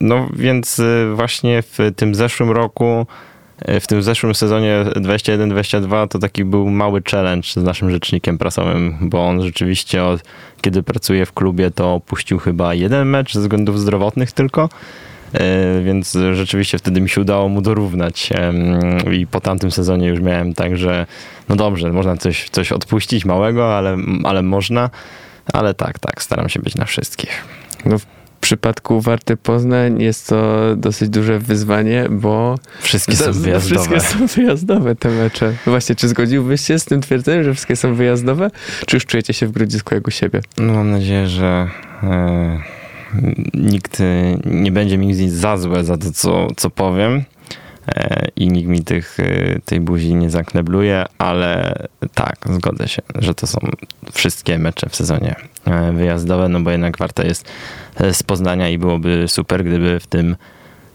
[0.00, 0.80] No więc
[1.14, 3.06] właśnie w tym zeszłym roku
[3.80, 9.26] w tym zeszłym sezonie 21-22 to taki był mały challenge z naszym rzecznikiem prasowym, bo
[9.26, 10.22] on rzeczywiście od
[10.60, 14.68] kiedy pracuje w klubie to opuścił chyba jeden mecz ze względów zdrowotnych tylko.
[15.32, 18.30] E, więc rzeczywiście wtedy mi się udało mu dorównać.
[19.12, 21.06] I po tamtym sezonie już miałem tak, że
[21.48, 24.90] no dobrze, można coś, coś odpuścić małego, ale, ale można,
[25.52, 27.44] ale tak, tak, staram się być na wszystkich.
[27.84, 27.96] No
[28.40, 34.00] w przypadku Warty Poznań jest to dosyć duże wyzwanie, bo wszystkie są wyjazdowe.
[34.00, 35.54] Wszystkie są wyjazdowe te mecze.
[35.66, 38.50] Właśnie, czy zgodziłbyś się z tym twierdzeniem, że wszystkie są wyjazdowe,
[38.86, 40.40] czy już czujecie się w Grodzisku jak u siebie?
[40.58, 41.68] No mam nadzieję, że
[42.02, 42.62] e,
[43.54, 44.02] nikt
[44.44, 47.24] nie będzie mi nic za złe za to, co, co powiem
[47.88, 51.74] e, i nikt mi tych, e, tej buzi nie zaknebluje, ale
[52.14, 53.58] tak, zgodzę się, że to są
[54.12, 55.49] wszystkie mecze w sezonie e,
[55.92, 57.48] wyjazdowe, no bo jednak Warta jest
[58.12, 60.36] z Poznania i byłoby super, gdyby w tym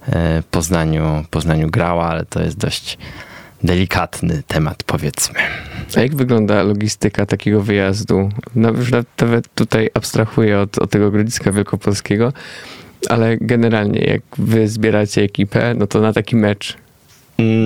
[0.10, 2.98] e, Poznaniu, Poznaniu grała, ale to jest dość
[3.64, 5.40] delikatny temat, powiedzmy.
[5.96, 8.30] A jak wygląda logistyka takiego wyjazdu?
[8.56, 12.34] No, już nawet tutaj abstrahuję od, od tego Grodziska Wielkopolskiego,
[13.10, 16.78] ale generalnie jak wy zbieracie ekipę, no to na taki mecz.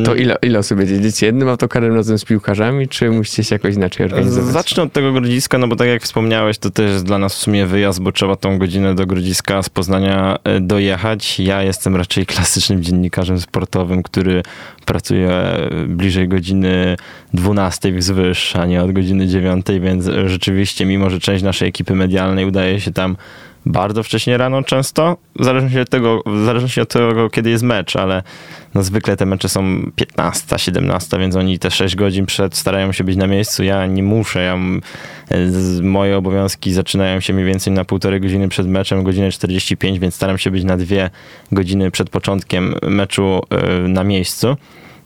[0.05, 1.25] To ile, ile osób jedziecie?
[1.25, 4.53] Jednym autokarem razem z piłkarzami, czy musicie się jakoś inaczej organizować?
[4.53, 7.37] Zacznę od tego Grodziska, no bo tak jak wspomniałeś, to też jest dla nas w
[7.37, 11.39] sumie wyjazd, bo trzeba tą godzinę do Grodziska z Poznania e, dojechać.
[11.39, 14.43] Ja jestem raczej klasycznym dziennikarzem sportowym, który
[14.85, 15.31] pracuje
[15.87, 16.97] bliżej godziny
[17.33, 22.45] 12 wzwyż, a nie od godziny 9, więc rzeczywiście, mimo że część naszej ekipy medialnej
[22.45, 23.17] udaje się tam
[23.65, 27.95] bardzo wcześnie rano często, w zależności od tego, w zależności od tego kiedy jest mecz,
[27.95, 28.23] ale
[28.75, 33.03] no zwykle te mecze są 15, 17, więc oni te 6 godzin przed starają się
[33.03, 33.63] być na miejscu.
[33.63, 34.57] Ja nie muszę, ja,
[35.81, 40.37] moje obowiązki zaczynają się mniej więcej na półtorej godziny przed meczem, godzinę 45, więc staram
[40.37, 41.09] się być na dwie
[41.51, 44.57] godziny przed początkiem meczu e, na miejscu.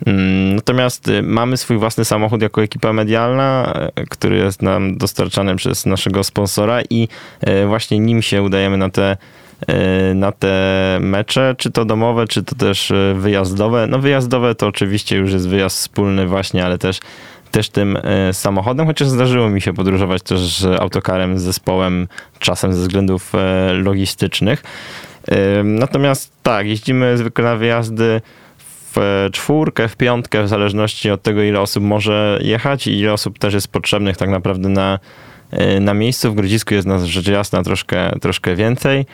[0.06, 5.56] Mm, natomiast y, mamy swój własny samochód jako ekipa medialna, y, który jest nam dostarczany
[5.56, 7.08] przez naszego sponsora i
[7.48, 9.18] y, właśnie nim się udajemy na te
[10.16, 13.88] na te mecze, czy to domowe, czy to też wyjazdowe.
[13.88, 17.00] No wyjazdowe to oczywiście już jest wyjazd wspólny właśnie, ale też
[17.52, 17.98] też tym
[18.32, 22.08] samochodem, chociaż zdarzyło mi się podróżować też autokarem z zespołem,
[22.40, 23.34] czasem ze względów
[23.84, 24.64] logistycznych.
[25.64, 28.22] Natomiast tak, jeździmy zwykle na wyjazdy
[28.96, 33.40] w czwórkę, w piątkę, w zależności od tego, ile osób może jechać i ile osób
[33.40, 35.00] też jest potrzebnych tak naprawdę na,
[35.52, 36.32] e, na miejscu.
[36.32, 39.06] W Grodzisku jest nas rzecz jasna troszkę, troszkę więcej.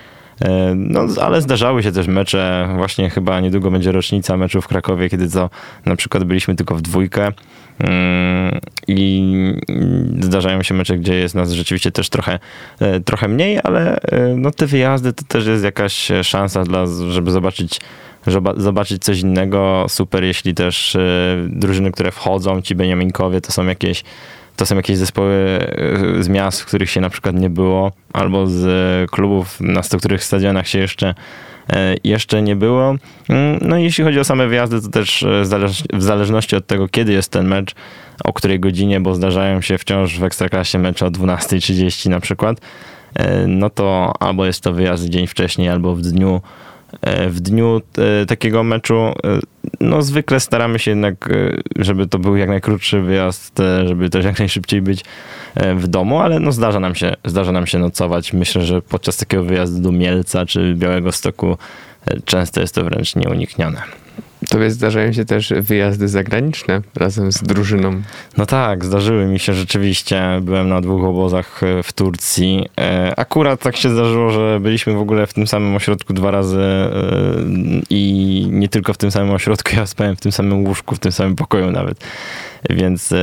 [0.42, 5.10] E, no, ale zdarzały się też mecze, właśnie chyba niedługo będzie rocznica meczu w Krakowie,
[5.10, 5.50] kiedy to
[5.86, 7.32] na przykład byliśmy tylko w dwójkę
[7.80, 9.24] mm, i
[10.20, 12.40] zdarzają się mecze, gdzie jest nas rzeczywiście też trochę,
[13.06, 14.00] trochę mniej, ale
[14.36, 17.80] no, te wyjazdy to też jest jakaś szansa, dla, żeby zobaczyć
[18.58, 19.86] zobaczyć coś innego.
[19.90, 21.00] Super, jeśli też e,
[21.50, 24.04] drużyny, które wchodzą, ci Beniaminkowie, to są jakieś
[24.60, 25.60] to są jakieś zespoły
[26.20, 30.24] e, z miast, w których się na przykład nie było, albo z klubów, na których
[30.24, 31.16] stadionach się jeszcze,
[31.70, 32.96] e, jeszcze nie było.
[33.30, 35.26] Mm, no i jeśli chodzi o same wyjazdy, to też
[35.94, 37.76] w zależności od tego, kiedy jest ten mecz,
[38.24, 42.62] o której godzinie, bo zdarzają się wciąż w Ekstraklasie mecze o 12.30 na przykład,
[43.48, 46.42] no to albo jest to wyjazd dzień wcześniej, albo w dniu
[47.30, 47.82] w dniu
[48.22, 48.96] e, takiego meczu.
[48.96, 49.14] E,
[49.80, 51.30] no zwykle staramy się jednak,
[51.76, 55.06] żeby to był jak najkrótszy wyjazd, żeby też jak najszybciej być
[55.76, 58.34] w domu, ale no zdarza nam się, zdarza nam się nocować.
[58.34, 61.58] Myślę, że podczas takiego wyjazdu do Mielca czy Białego Stoku
[62.26, 63.82] często jest to wręcz nieuniknione.
[64.48, 68.02] Tobie zdarzają się też wyjazdy zagraniczne razem z drużyną.
[68.38, 70.40] No tak, zdarzyły mi się rzeczywiście.
[70.42, 72.66] Byłem na dwóch obozach e, w Turcji.
[72.80, 76.60] E, akurat tak się zdarzyło, że byliśmy w ogóle w tym samym ośrodku dwa razy
[76.60, 76.92] e,
[77.90, 81.12] i nie tylko w tym samym ośrodku, ja spałem w tym samym łóżku, w tym
[81.12, 82.06] samym pokoju nawet.
[82.70, 83.14] Więc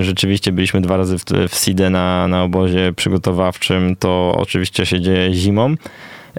[0.00, 3.96] rzeczywiście byliśmy dwa razy w, w Side na, na obozie przygotowawczym.
[3.98, 5.74] To oczywiście się dzieje zimą.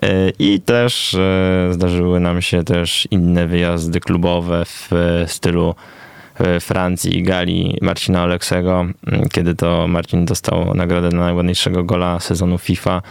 [0.02, 4.92] E, I też e, zdarzyły nam się też inne wyjazdy klubowe w
[5.28, 5.76] stylu
[6.40, 8.86] e, Francji i Galii Marcina Oleksego,
[9.32, 13.02] kiedy to Marcin dostał nagrodę na najładniejszego gola sezonu FIFA.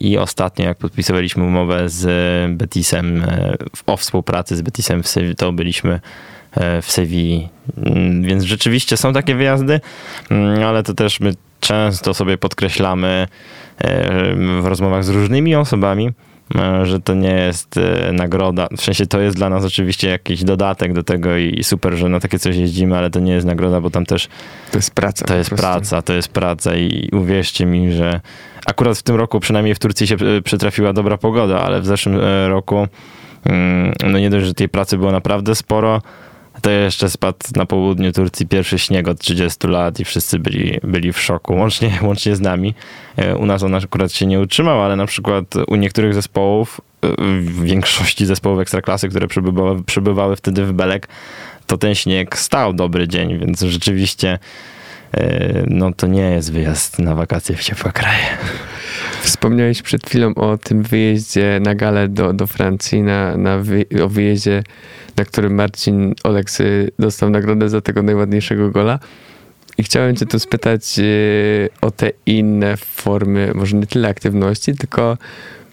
[0.00, 2.06] I ostatnio, jak podpisywaliśmy umowę z
[2.56, 3.26] Betisem
[3.86, 6.00] o współpracy z Betisem w Sewilli, to byliśmy
[6.82, 7.48] w Sewilli.
[8.22, 9.80] Więc rzeczywiście są takie wyjazdy,
[10.66, 13.28] ale to też my często sobie podkreślamy
[14.60, 16.10] w rozmowach z różnymi osobami,
[16.54, 18.68] e, że to nie jest e, nagroda.
[18.76, 22.20] W sensie to jest dla nas oczywiście jakiś dodatek do tego i super, że na
[22.20, 24.28] takie coś jeździmy, ale to nie jest nagroda, bo tam też.
[24.70, 25.24] To jest praca.
[25.24, 28.20] To jest praca, to jest praca i uwierzcie mi, że
[28.66, 32.16] akurat w tym roku, przynajmniej w Turcji się e, przytrafiła dobra pogoda, ale w zeszłym
[32.48, 32.86] roku,
[33.44, 36.02] mm, no nie dość, że tej pracy było naprawdę sporo
[36.60, 41.12] to jeszcze spadł na południu Turcji pierwszy śnieg od 30 lat i wszyscy byli, byli
[41.12, 42.74] w szoku, łącznie, łącznie z nami.
[43.16, 47.08] E, u nas on akurat się nie utrzymał, ale na przykład u niektórych zespołów, e,
[47.40, 51.08] w większości zespołów ekstraklasy, które przybywały, przybywały wtedy w Belek,
[51.66, 54.38] to ten śnieg stał dobry dzień, więc rzeczywiście
[55.12, 58.26] e, no to nie jest wyjazd na wakacje w ciepłe kraje.
[59.20, 64.08] Wspomniałeś przed chwilą o tym wyjeździe na galę do, do Francji, na, na wy, o
[64.08, 64.62] wyjeździe,
[65.16, 68.98] na którym Marcin Oleksy dostał nagrodę za tego najładniejszego gola.
[69.78, 71.02] I chciałem cię tu spytać e,
[71.80, 75.18] o te inne formy, może nie tyle aktywności, tylko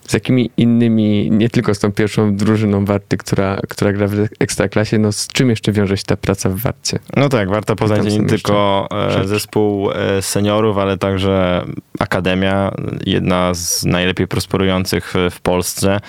[0.07, 4.97] z jakimi innymi, nie tylko z tą pierwszą drużyną Warty, która, która gra w Ekstraklasie,
[4.97, 6.99] no z czym jeszcze wiąże się ta praca w Warcie?
[7.15, 8.87] No tak, Warta Poznań nie tylko
[9.21, 11.65] e, zespół e, seniorów, ale także
[11.99, 12.71] Akademia,
[13.05, 15.99] jedna z najlepiej prosperujących w Polsce.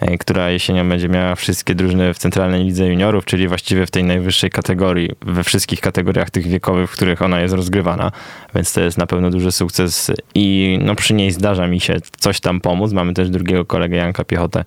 [0.00, 4.04] E, która jesienią będzie miała wszystkie drużyny w Centralnej Lidze Juniorów, czyli właściwie w tej
[4.04, 8.12] najwyższej kategorii, we wszystkich kategoriach tych wiekowych, w których ona jest rozgrywana,
[8.54, 12.40] więc to jest na pewno duży sukces i no przy niej zdarza mi się coś
[12.40, 12.92] tam pomóc.
[12.92, 14.64] Mamy też drugiego kolegę Janka Piechotę,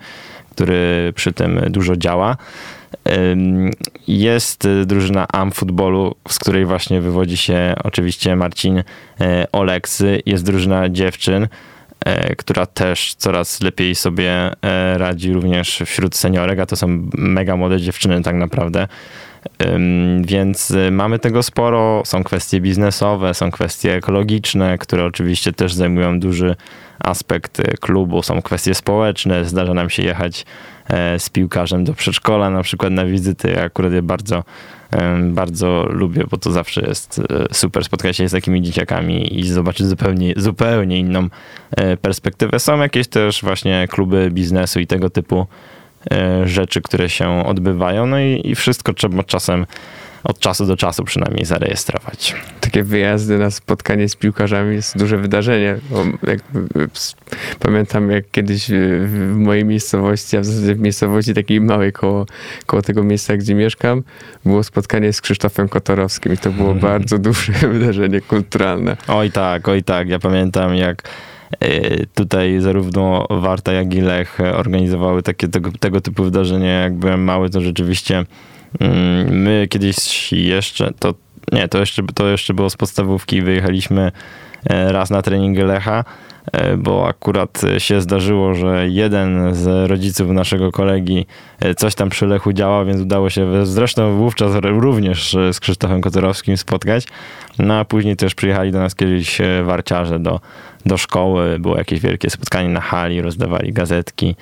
[0.52, 2.38] który przy tym dużo działa.
[4.08, 8.84] Jest drużyna AM Futbolu, z której właśnie wywodzi się oczywiście Marcin
[9.22, 10.22] e, Oleksy.
[10.26, 11.48] Jest drużyna dziewczyn,
[12.38, 17.82] która też coraz lepiej sobie e, radzi również wśród seniorek, a to są mega młode
[17.82, 18.88] dziewczyny tak naprawdę.
[20.22, 22.02] Więc y, mamy tego sporo.
[22.06, 26.56] Są kwestie biznesowe, są kwestie ekologiczne, które oczywiście też zajmują duży
[27.00, 28.24] aspekt y, klubu.
[28.24, 29.46] Są kwestie społeczne.
[29.46, 30.46] Zdarza nam się jechać
[30.88, 33.62] e, z piłkarzem do przedszkola, na przykład na wizyty.
[33.62, 34.44] Akurat je bardzo,
[35.22, 39.88] bardzo lubię, bo to zawsze jest e, super spotkać się z takimi dzieciakami i zobaczyć
[39.88, 41.28] zupełnie, zupełnie inną
[41.72, 42.60] e, perspektywę.
[42.60, 45.48] Są jakieś też właśnie kluby biznesu i tego typu
[46.12, 48.06] e, rzeczy, które się odbywają.
[48.06, 49.66] No i, i wszystko trzeba czasem,
[50.24, 52.36] od czasu do czasu przynajmniej zarejestrować.
[52.62, 55.78] Takie wyjazdy na spotkanie z piłkarzami jest duże wydarzenie.
[56.24, 56.40] Jak,
[57.60, 58.68] pamiętam jak kiedyś
[59.06, 62.26] w, mojej miejscowości, a w zasadzie w miejscowości takiej małej koło,
[62.66, 64.04] koło tego miejsca, gdzie mieszkam,
[64.46, 68.98] było spotkanie z Krzysztofem Kotorowskim i to było bardzo duże wydarzenie kulturalne.
[69.08, 70.10] Oj tak, oj tak.
[70.10, 71.10] Ja pamiętam jak
[71.60, 76.82] e, tutaj zarówno Warta, jak i Lech organizowały takie tego, tego typu wydarzenia.
[76.82, 78.26] Jak byłem mały, to rzeczywiście
[79.30, 81.14] my kiedyś jeszcze, to
[81.52, 84.12] nie, to jeszcze, to jeszcze było z podstawówki, wyjechaliśmy
[84.70, 86.04] e, raz na treningi Lecha,
[86.52, 91.26] e, bo akurat się zdarzyło, że jeden z rodziców naszego kolegi
[91.60, 96.58] e, coś tam przy Lechu działa, więc udało się zresztą wówczas również z Krzysztofem Kotorowskim
[96.58, 97.08] spotkać.
[97.60, 100.40] No a później też przyjechali do nas kiedyś warciarze do,
[100.86, 104.36] do szkoły, było jakieś wielkie spotkanie na hali, rozdawali gazetki,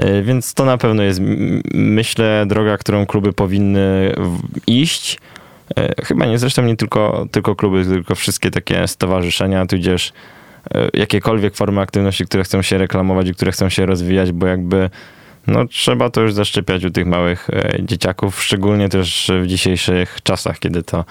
[0.00, 1.20] E, więc to na pewno jest,
[1.74, 4.14] myślę, droga, którą kluby powinny
[4.66, 5.18] iść.
[5.76, 10.12] E, Chyba nie, zresztą nie tylko, tylko kluby, tylko wszystkie takie stowarzyszenia, tudzież
[10.74, 14.90] e, jakiekolwiek formy aktywności, które chcą się reklamować i które chcą się rozwijać, bo jakby
[15.46, 17.48] no, trzeba to już zaszczepiać u tych małych
[17.80, 21.04] dzieciaków, szczególnie też w dzisiejszych czasach, kiedy to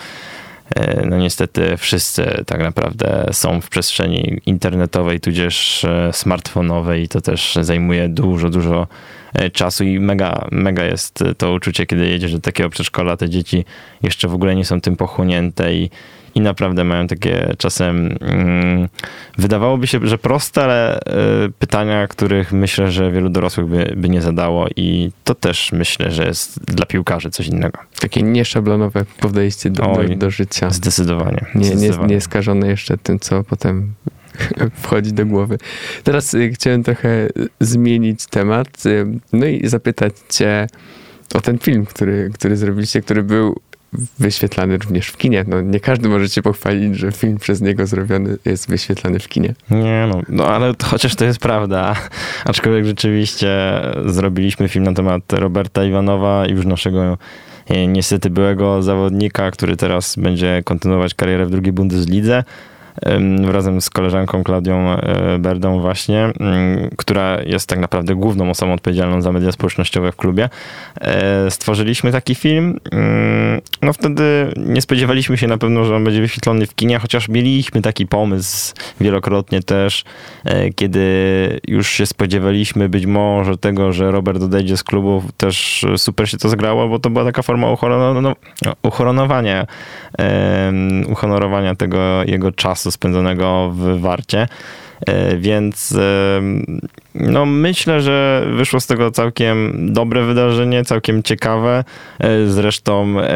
[1.06, 7.58] no niestety wszyscy tak naprawdę są w przestrzeni internetowej, tudzież e, smartfonowej i to też
[7.62, 9.19] zajmuje dużo, dużo e,
[9.54, 13.66] czasu i mega, mega jest to uczucie, kiedy jedziesz do takiego przedszkola, te dzieci
[14.04, 15.90] jeszcze w ogóle nie są tym pochłonięte i,
[16.36, 18.90] i naprawdę mają takie czasem, mm,
[19.38, 21.00] wydawałoby się, że proste, ale e,
[21.60, 26.26] pytania, których myślę, że wielu dorosłych by, by nie zadało i to też myślę, że
[26.26, 27.80] jest dla piłkarzy coś innego.
[28.00, 30.18] Takie nieszablonowe podejście do, do, Oj.
[30.18, 30.70] do życia.
[30.70, 31.46] Zdecydowanie.
[31.56, 32.16] Nie, nie, zdecydowanie.
[32.16, 33.94] nie skażone jeszcze tym, co potem
[34.84, 35.58] wchodzi do głowy.
[36.04, 37.28] Teraz y, chciałem trochę
[37.60, 40.68] zmienić temat, y, no i zapytać cię
[41.34, 43.56] o ten film, który, który zrobiliście, który był
[44.20, 45.46] wyświetlany również w kinie.
[45.48, 49.54] No, nie każdy może się pochwalić, że film przez niego zrobiony jest wyświetlany w kinie.
[49.72, 51.96] Nie, no, no ale chociaż to jest prawda.
[52.46, 53.50] Aczkolwiek rzeczywiście
[54.06, 57.18] zrobiliśmy film na temat Roberta Iwanowa i już naszego
[57.68, 62.44] e, niestety byłego zawodnika, który teraz będzie kontynuować karierę w drugiej Bundeslidze.
[63.02, 66.32] Em, Razem z koleżanką Klaudią e, Berdą właśnie,
[66.98, 70.50] która jest tak naprawdę główną osobą odpowiedzialną za media społecznościowe w klubie.
[71.02, 72.80] E, Stworzyliśmy taki film.
[72.92, 77.30] Mm, No wtedy nie spodziewaliśmy się na pewno, że on będzie wyświetlony w kinie, chociaż
[77.30, 80.04] mieliśmy taki pomysł wielokrotnie też,
[80.46, 81.00] e, kiedy
[81.68, 86.50] już się spodziewaliśmy być może tego, że Robert odejdzie z klubu, też super się to
[86.50, 88.36] zgrało, bo to była taka forma uhorono- no,
[88.84, 89.66] uhonorowania,
[90.18, 94.48] em, uhonorowania tego jego czasu spędzonego w Warcie.
[95.08, 95.98] E, Więc
[97.16, 101.84] no myślę, że wyszło z tego całkiem dobre wydarzenie, całkiem ciekawe.
[102.20, 103.34] E, Zresztą e,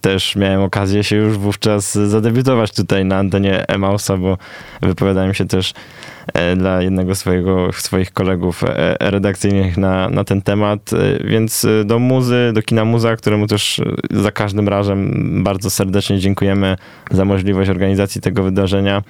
[0.00, 4.38] też miałem okazję się już wówczas zadebiutować tutaj na antenie Emausa, bo
[4.82, 5.74] wypowiadałem się też
[6.56, 8.64] dla jednego swojego, swoich kolegów
[9.00, 10.90] redakcyjnych na, na ten temat,
[11.24, 15.12] więc do muzy, do kina muza, któremu też za każdym razem
[15.44, 16.76] bardzo serdecznie dziękujemy
[17.10, 19.02] za możliwość organizacji tego wydarzenia.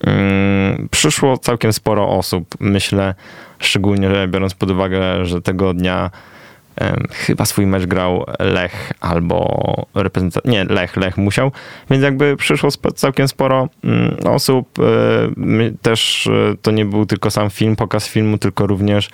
[0.00, 3.14] Mm, Przyszło całkiem sporo osób, myślę,
[3.58, 6.10] szczególnie biorąc pod uwagę, że tego dnia
[7.10, 11.52] chyba swój mecz grał Lech albo reprezentant, nie, Lech, Lech musiał,
[11.90, 14.68] więc jakby przyszło całkiem sporo mm, osób.
[14.78, 14.84] E,
[15.82, 19.10] Też e, to nie był tylko sam film, pokaz filmu, tylko również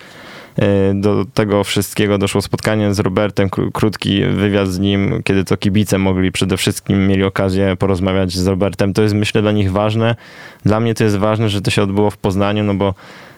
[0.93, 5.97] do tego wszystkiego doszło spotkanie z Robertem, kró- krótki wywiad z nim, kiedy to kibice
[5.97, 8.93] mogli przede wszystkim mieli okazję porozmawiać z Robertem.
[8.93, 10.15] To jest myślę dla nich ważne.
[10.65, 12.93] Dla mnie to jest ważne, że to się odbyło w Poznaniu, no bo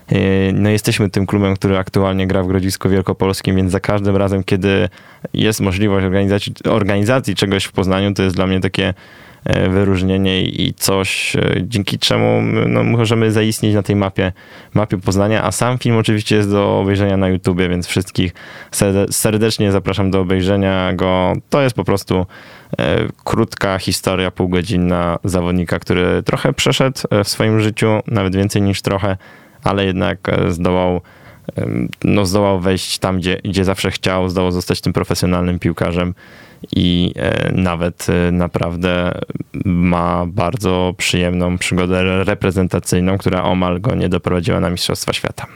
[0.10, 0.16] e,
[0.54, 4.90] no jesteśmy tym klubem, który aktualnie gra w Grodzisku Wielkopolskim, więc za każdym razem, kiedy
[5.34, 8.94] jest możliwość organizacji, organizacji czegoś w Poznaniu, to jest dla mnie takie e,
[9.70, 14.32] wyróżnienie i coś, e, dzięki czemu no, możemy zaistnieć na tej mapie,
[14.74, 18.34] mapie Poznania, a sam film oczywiście jest do obejrzenia na YouTubie, więc wszystkich
[18.72, 21.34] serde- serdecznie zapraszam do obejrzenia go.
[21.50, 22.26] To jest po prostu
[22.80, 28.82] e, krótka historia, półgodzinna zawodnika, który trochę przeszedł e, w swoim życiu, nawet więcej niż
[28.82, 29.18] trochę,
[29.64, 31.02] ale jednak e, zdołał
[32.04, 36.14] no, zdołał wejść tam, gdzie, gdzie zawsze chciał, zdołał zostać tym profesjonalnym piłkarzem
[36.72, 39.12] i e, nawet e, naprawdę
[39.66, 45.48] ma bardzo przyjemną przygodę reprezentacyjną, która omal go nie doprowadziła na Mistrzostwa Świata.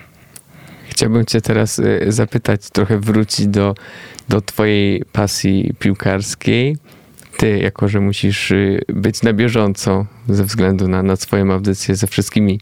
[0.89, 3.75] Chciałbym cię teraz y, zapytać, trochę wrócić do,
[4.29, 6.77] do twojej pasji piłkarskiej.
[7.37, 8.53] Ty, jako że musisz
[8.87, 12.59] być na bieżąco ze względu na, na swoją audycję ze wszystkimi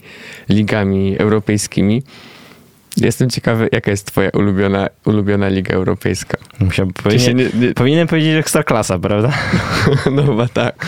[0.49, 2.03] ligami europejskimi,
[2.97, 6.37] Jestem ciekawy, jaka jest twoja ulubiona, ulubiona liga europejska?
[6.59, 7.73] Musiałbym powinien, nie, nie...
[7.73, 9.31] Powinienem powiedzieć ekstraklasa, prawda?
[10.15, 10.87] no chyba tak.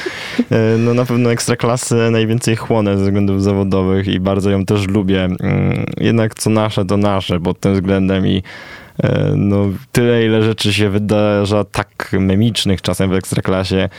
[0.51, 5.23] E, no na pewno ekstraklasę najwięcej chłonę ze względów zawodowych i bardzo ją też lubię.
[5.23, 8.43] Mm, jednak co nasze, to nasze pod tym względem i
[9.35, 13.89] no, tyle, ile rzeczy się wydarza tak memicznych czasem w ekstraklasie,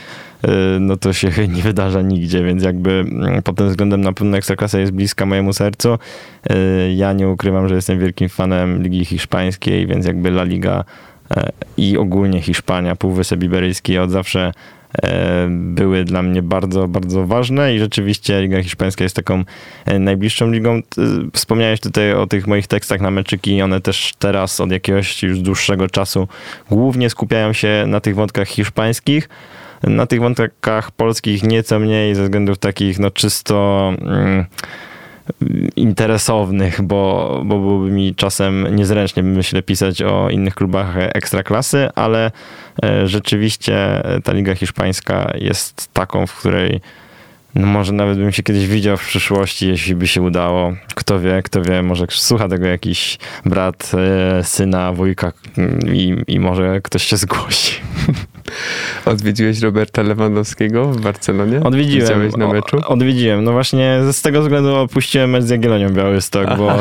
[0.43, 4.37] e, no to się nie wydarza nigdzie, więc jakby mm, pod tym względem na pewno
[4.37, 5.97] ekstraklasa jest bliska mojemu sercu.
[6.95, 10.83] Ja nie ukrywam, że jestem wielkim fanem Ligi Hiszpańskiej, więc jakby La Liga
[11.77, 14.78] i ogólnie Hiszpania, Półwysep Iberyjski od zawsze E,
[15.49, 19.43] były dla mnie bardzo, bardzo ważne i rzeczywiście Liga Hiszpańska jest taką
[19.85, 20.81] e, najbliższą ligą.
[21.33, 25.89] Wspomniałeś tutaj o tych moich tekstach na meczyki, one też teraz od jakiegoś już dłuższego
[25.89, 26.27] czasu
[26.69, 29.29] głównie skupiają się na tych wątkach hiszpańskich.
[29.83, 34.45] Na tych wątkach polskich nieco mniej ze względów takich no czysto mm,
[35.75, 42.31] interesownych, bo, bo byłoby mi czasem niezręcznie, myślę, pisać o innych klubach ekstraklasy, ale
[42.83, 46.81] e, rzeczywiście ta liga hiszpańska jest taką, w której
[47.55, 50.73] no może nawet bym się kiedyś widział w przyszłości, jeśli by się udało.
[50.95, 56.39] Kto wie, kto wie, może słucha tego jakiś brat, e, syna, wujka mm, i, i
[56.39, 57.75] może ktoś się zgłosi.
[59.05, 61.63] Odwiedziłeś Roberta Lewandowskiego w Barcelonie?
[61.63, 62.07] Odwiedziłem.
[62.07, 62.77] Widziałeś na meczu?
[62.77, 63.43] O, odwiedziłem.
[63.43, 66.57] No właśnie z tego względu opuściłem mecz z Jagiellonią Białystok, Aha.
[66.57, 66.71] bo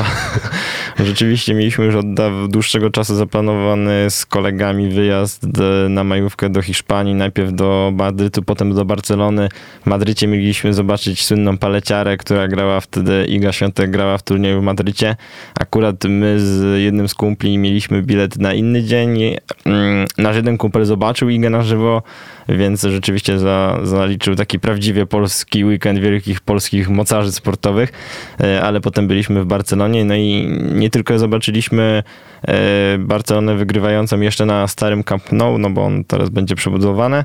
[1.04, 2.06] rzeczywiście mieliśmy już od
[2.48, 5.46] dłuższego czasu zaplanowany z kolegami wyjazd
[5.88, 9.48] na majówkę do Hiszpanii, najpierw do Madrytu, potem do Barcelony.
[9.82, 14.64] W Madrycie mieliśmy zobaczyć słynną paleciarę, która grała wtedy, Iga Świątek grała w turnieju w
[14.64, 15.16] Madrycie.
[15.60, 19.36] Akurat my z jednym z kumpli mieliśmy bilet na inny dzień.
[19.64, 22.02] Mm, nasz jeden kumpel zobaczył Igę na żywo,
[22.48, 27.92] więc rzeczywiście za, zaliczył taki prawdziwie polski weekend wielkich polskich mocarzy sportowych,
[28.40, 32.02] e, ale potem byliśmy w Barcelonie, no i nie tylko zobaczyliśmy
[32.48, 37.24] e, Barcelonę wygrywającą jeszcze na starym Camp Nou, no bo on teraz będzie przebudowany,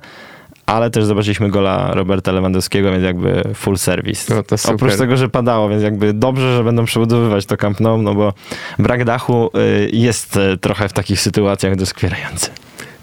[0.66, 4.36] ale też zobaczyliśmy gola Roberta Lewandowskiego, więc jakby full service.
[4.36, 4.74] No.
[4.74, 8.34] Oprócz tego, że padało, więc jakby dobrze, że będą przebudowywać to Camp Nou, no bo
[8.80, 12.50] brak dachu y, jest trochę w takich sytuacjach doskwierający.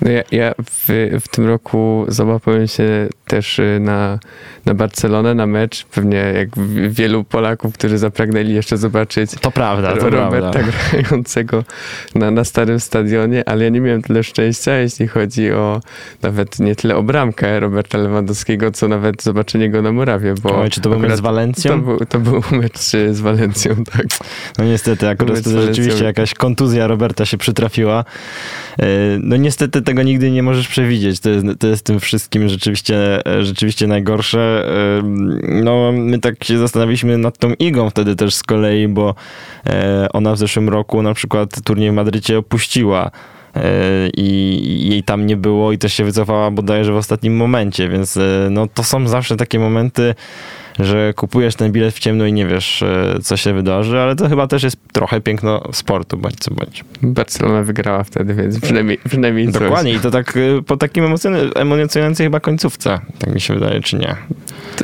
[0.02, 4.18] No ja, ja w, w tym roku załapałem się też y, na,
[4.66, 5.84] na Barcelonę, na mecz.
[5.84, 6.48] Pewnie jak
[6.90, 10.72] wielu Polaków, którzy zapragnęli jeszcze zobaczyć to prawda, to Roberta prawda.
[10.92, 11.64] grającego
[12.14, 15.80] na, na starym stadionie, ale ja nie miałem tyle szczęścia, jeśli chodzi o
[16.22, 20.34] nawet nie tyle o bramkę Roberta Lewandowskiego, co nawet zobaczenie go na murawie.
[20.42, 21.70] Bo Oj, czy to był mecz z Walencją?
[21.70, 22.78] To był, to był mecz
[23.10, 24.06] z Walencją, tak.
[24.58, 28.04] No niestety, akurat rzeczywiście jakaś kontuzja Roberta się przytrafiła.
[28.78, 28.86] E,
[29.18, 31.20] no niestety tego nigdy nie możesz przewidzieć.
[31.20, 34.68] To jest, to jest tym wszystkim rzeczywiście, e, rzeczywiście najgorsze.
[34.98, 35.02] E,
[35.62, 39.14] no my tak się zastanawialiśmy nad tą Igą wtedy też z kolei, bo
[40.12, 43.10] ona w zeszłym roku na przykład turniej w Madrycie opuściła
[44.16, 48.18] i jej tam nie było i też się wycofała bodajże w ostatnim momencie, więc
[48.50, 50.14] no to są zawsze takie momenty,
[50.84, 54.28] że kupujesz ten bilet w ciemno i nie wiesz, e, co się wydarzy, ale to
[54.28, 56.84] chyba też jest trochę piękno sportu, bądź co bądź.
[57.02, 61.04] Barcelona wygrała wtedy, więc przynajmniej, przynajmniej Dokładnie i to tak e, po takim
[61.54, 64.16] emocjonującej chyba końcówce, tak mi się wydaje, czy nie?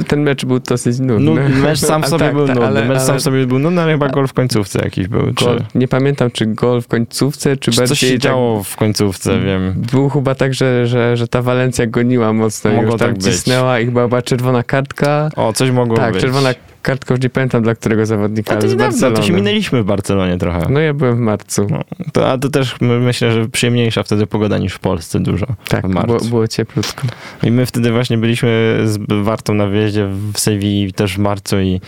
[0.09, 1.49] Ten mecz był dosyć nudny.
[1.51, 3.59] No, mecz sam w sobie tak, był nudny, ale, mecz ale, sam w sobie był
[3.59, 5.23] nudny, ale chyba gol w końcówce jakiś był.
[5.23, 5.65] Gol, czy...
[5.75, 7.89] Nie pamiętam, czy gol w końcówce, czy, czy bardziej...
[7.89, 9.75] Coś się tak, działo w końcówce, wiem.
[9.93, 13.85] Był chyba tak, że, że, że ta Walencja goniła mocno Mogło już tak cisnęła i
[13.85, 15.31] chyba była czerwona kartka.
[15.37, 16.23] O, coś mogło tak, być.
[16.23, 16.55] czerwona
[16.87, 19.17] kartka, już nie pamiętam dla którego zawodnika, ale z Barcelony.
[19.17, 20.67] To się minęliśmy w Barcelonie trochę.
[20.71, 21.67] No ja byłem w marcu.
[21.71, 21.81] No,
[22.13, 25.47] to, a to też myślę, że przyjemniejsza wtedy pogoda niż w Polsce dużo.
[25.69, 26.07] Tak, w marcu.
[26.07, 27.07] Było, było cieplutko.
[27.43, 31.81] I my wtedy właśnie byliśmy z Wartą na wyjeździe w Sewilli też w marcu i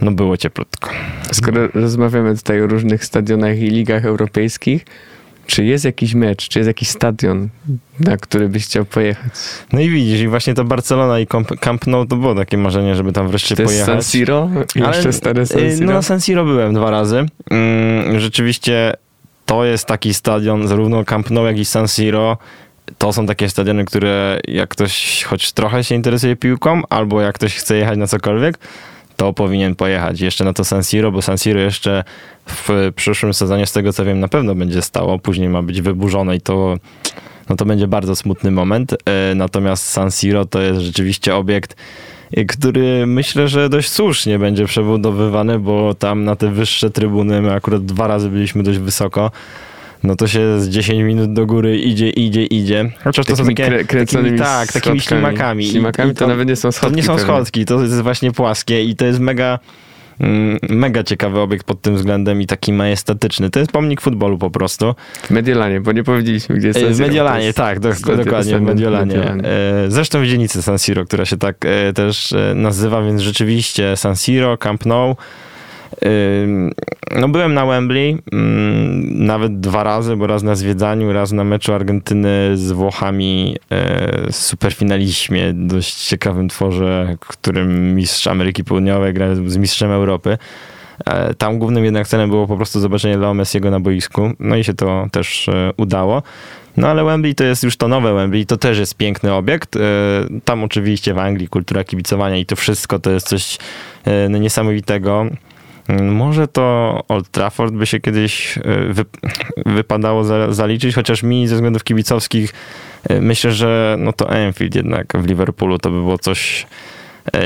[0.00, 0.90] no było cieplutko.
[1.32, 4.84] Skoro rozmawiamy tutaj o różnych stadionach i ligach europejskich,
[5.46, 7.48] czy jest jakiś mecz, czy jest jakiś stadion,
[8.00, 9.32] na który byś chciał pojechać?
[9.72, 11.26] No i widzisz, i właśnie to Barcelona i
[11.60, 13.86] Camp Nou to było takie marzenie, żeby tam wreszcie to pojechać.
[13.86, 14.50] San Siro?
[14.74, 15.86] Jeszcze Ale, stare San y, Siro?
[15.86, 17.26] No na San Siro byłem dwa razy.
[17.50, 18.92] Mm, rzeczywiście
[19.46, 22.38] to jest taki stadion, zarówno Camp Nou, jak i San Siro,
[22.98, 27.54] to są takie stadiony, które jak ktoś choć trochę się interesuje piłką, albo jak ktoś
[27.54, 28.58] chce jechać na cokolwiek,
[29.16, 32.04] to powinien pojechać jeszcze na to San Siro, bo San Siro jeszcze
[32.46, 35.18] w przyszłym sezonie, z tego co wiem, na pewno będzie stało.
[35.18, 36.76] Później ma być wyburzone i to
[37.48, 38.92] no to będzie bardzo smutny moment.
[38.92, 41.76] E, natomiast San Siro to jest rzeczywiście obiekt,
[42.32, 47.52] e, który myślę, że dość słusznie będzie przebudowywany, bo tam na te wyższe trybuny, my
[47.52, 49.30] akurat dwa razy byliśmy dość wysoko,
[50.06, 52.90] no to się z 10 minut do góry idzie, idzie, idzie.
[53.04, 55.00] Chociaż to są takie, kręconymi takimi, tak, takimi schodkami.
[55.00, 55.66] ślimakami.
[55.66, 57.22] Ślimakami i to nawet nie są schodki To nie są pewnie.
[57.24, 59.58] schodki, to jest właśnie płaskie i to jest mega
[60.20, 63.50] mm, mega ciekawy obiekt pod tym względem i taki majestatyczny.
[63.50, 64.94] To jest pomnik futbolu po prostu.
[65.22, 67.04] W Mediolanie, bo nie powiedzieliśmy, gdzie jest E, San W Siro.
[67.06, 69.06] To Mediolanie, jest tak, do, stadion- dokładnie, w Mediolanie.
[69.16, 69.42] Mediolanie.
[69.48, 74.16] E, Zresztą w dzielnicy San Siro, która się tak e, też nazywa, więc rzeczywiście San
[74.16, 75.16] Siro, Camp Nou.
[77.20, 81.72] No byłem na Wembley mm, nawet dwa razy, bo raz na zwiedzaniu, raz na meczu
[81.72, 89.90] Argentyny z Włochami, e, superfinaliśmy, dość ciekawym tworze, którym mistrz Ameryki Południowej gra z mistrzem
[89.90, 90.38] Europy.
[91.06, 94.64] E, Tam głównym jednak celem było po prostu zobaczenie Leo Messiego na boisku, no i
[94.64, 96.22] się to też e, udało.
[96.76, 99.78] No ale Wembley to jest już to nowe Wembley, to też jest piękny obiekt.
[100.44, 103.58] Tam oczywiście w Anglii kultura kibicowania i to wszystko to jest coś
[104.30, 105.26] no, niesamowitego.
[105.88, 108.62] Może to Old Trafford by się kiedyś e,
[108.92, 109.04] wy,
[109.66, 112.52] wypadało za, zaliczyć, chociaż mi ze względów kibicowskich
[113.08, 116.66] e, myślę, że no to Anfield jednak w Liverpoolu to by było coś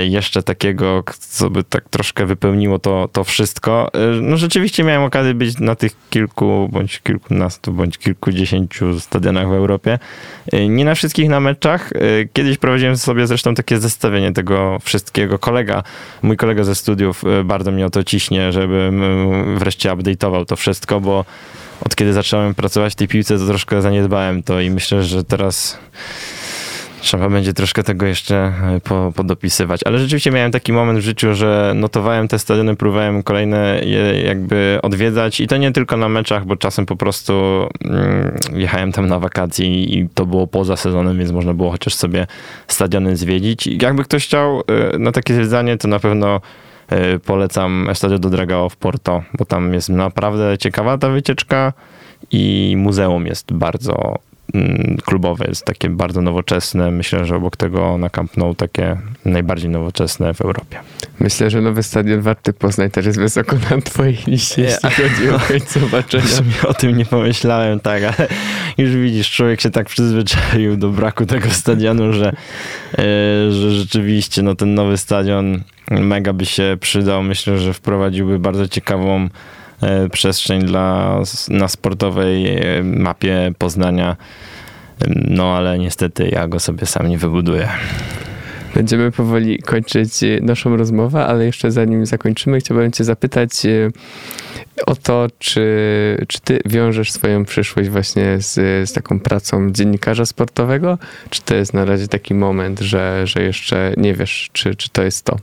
[0.03, 3.91] jeszcze takiego, co by tak troszkę wypełniło to, to wszystko.
[3.95, 9.53] E, No rzeczywiście miałem okazję być na tych kilku, bądź kilkunastu, bądź kilkudziesięciu stadionach w
[9.53, 9.99] Europie.
[10.53, 11.93] E, Nie na wszystkich na meczach.
[11.93, 11.99] E,
[12.33, 15.39] Kiedyś prowadziłem sobie zresztą takie zestawienie tego wszystkiego.
[15.39, 15.83] Kolega,
[16.22, 20.57] mój kolega ze studiów e, bardzo mnie o to ciśnie, żebym e, wreszcie update'ował to
[20.57, 21.24] wszystko, bo
[21.85, 25.78] od kiedy zacząłem pracować w tej piłce, to troszkę zaniedbałem to i myślę, że teraz
[27.01, 29.80] trzeba będzie troszkę tego jeszcze e, po, podopisywać.
[29.84, 34.78] Ale rzeczywiście miałem taki moment w życiu, że notowałem te stadiony, próbowałem kolejne je jakby
[34.82, 37.32] odwiedzać i to nie tylko na meczach, bo czasem po prostu
[37.84, 42.26] mm, jechałem tam na wakacje i to było poza sezonem, więc można było chociaż sobie
[42.68, 43.66] stadiony zwiedzić.
[43.66, 46.40] Jakby ktoś chciał e, na takie zwiedzanie, to na pewno
[46.88, 51.72] e, polecam Estadio do Dragao w Porto, bo tam jest naprawdę ciekawa ta wycieczka
[52.30, 54.18] i muzeum jest bardzo
[55.05, 56.90] klubowe, jest takie bardzo nowoczesne.
[56.90, 60.78] Myślę, że obok tego na Camp Nou takie najbardziej nowoczesne w Europie.
[61.20, 65.38] Myślę, że nowy stadion Warty Poznań też jest wysoko na twojej liście, jeśli chodzi o
[65.38, 66.24] chęć zobaczenia.
[66.51, 68.28] W o tym nie pomyślałem, tak, ale
[68.78, 72.32] już widzisz, człowiek się tak przyzwyczaił do braku tego stadionu, że, e,
[73.51, 77.22] że rzeczywiście no, ten nowy stadion mega by się przydał.
[77.22, 79.28] Myślę, że wprowadziłby bardzo ciekawą
[80.12, 81.18] przestrzeń dla,
[81.49, 84.16] na sportowej e, mapie Poznania.
[85.09, 87.68] No ale niestety ja go sobie sam nie wybuduję.
[88.74, 93.91] Będziemy powoli kończyć e, naszą rozmowę, ale jeszcze zanim zakończymy, chciałbym cię zapytać e,
[94.87, 95.66] o to, czy,
[96.28, 98.55] czy ty wiążesz swoją przyszłość właśnie z,
[98.89, 100.99] z taką pracą dziennikarza sportowego,
[101.31, 105.03] czy to jest na razie taki moment, że, że jeszcze nie wiesz, czy, czy to
[105.03, 105.37] jest to?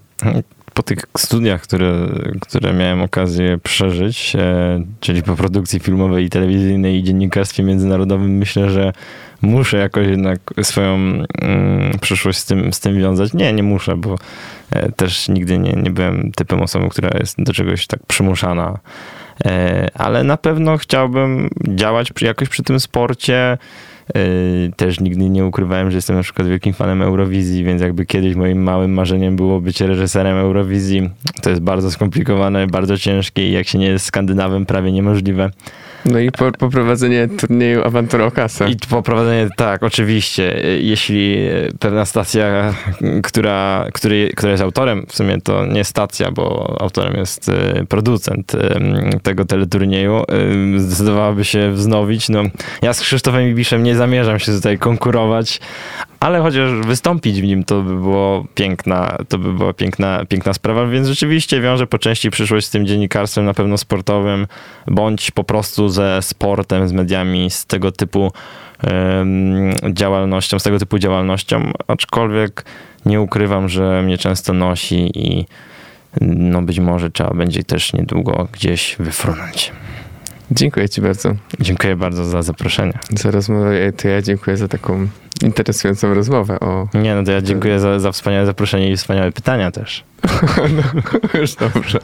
[0.78, 2.08] Po tych studiach, które,
[2.42, 8.70] które miałem okazję przeżyć, e, czyli po produkcji filmowej i telewizyjnej i dziennikarstwie międzynarodowym, myślę,
[8.70, 8.94] że
[9.42, 11.26] muszę jakoś jednak swoją mm,
[12.02, 13.34] przyszłość z tym, z tym wiązać.
[13.34, 14.16] Nie, nie muszę, bo
[14.72, 18.80] e, też nigdy nie, nie byłem typem osobą, która jest do czegoś tak przymuszana.
[19.46, 23.58] E, ale na pewno chciałbym działać przy, jakoś przy tym sporcie.
[24.16, 28.36] Yy, Też nigdy nie ukrywałem, że jestem na przykład wielkim fanem Eurowizji, więc jakby kiedyś
[28.36, 31.10] moim małym marzeniem było bycie reżyserem Eurowizji.
[31.42, 35.50] To jest bardzo skomplikowane, bardzo ciężkie i jak się nie jest Skandynawem, prawie niemożliwe.
[36.08, 38.70] No i po, poprowadzenie turnieju Awantura o kasę.
[38.70, 40.62] I poprowadzenie, tak, oczywiście.
[40.80, 41.38] Jeśli
[41.80, 42.74] pewna stacja,
[43.24, 48.52] która, który, która jest autorem, w sumie to nie stacja, bo autorem jest yy, producent
[49.24, 50.24] tego teleturnieju,
[50.74, 52.30] yy, zdecydowałaby się wznowić.
[52.30, 52.44] No,
[52.82, 55.60] ja z Krzysztofem Ibiszem nie zamierzam się tutaj konkurować,
[56.20, 60.88] ale chociaż wystąpić w nim to by było piękna, to by była piękna, piękna sprawa,
[60.88, 64.48] więc rzeczywiście wiążę po części przyszłość z tym dziennikarstwem na pewno sportowym,
[64.88, 68.32] bądź po prostu ze sportem, z mediami, z tego typu
[69.94, 72.66] działalnością, z tego typu działalnością, aczkolwiek
[73.06, 75.46] nie ukrywam, że mnie często nosi i
[76.22, 79.72] no być może trzeba będzie też niedługo gdzieś wyfrunąć.
[80.52, 82.94] Dziękuję ci bardzo Dziękuję bardzo za zaproszenie.
[83.10, 83.92] za rozmowę.
[83.94, 85.08] To ja dziękuję za taką
[85.44, 86.88] interesującą rozmowę o...
[86.94, 90.04] Nie, no to ja dziękuję za, za wspaniałe zaproszenie i wspaniałe pytania też.
[90.76, 92.00] No, już dobrze.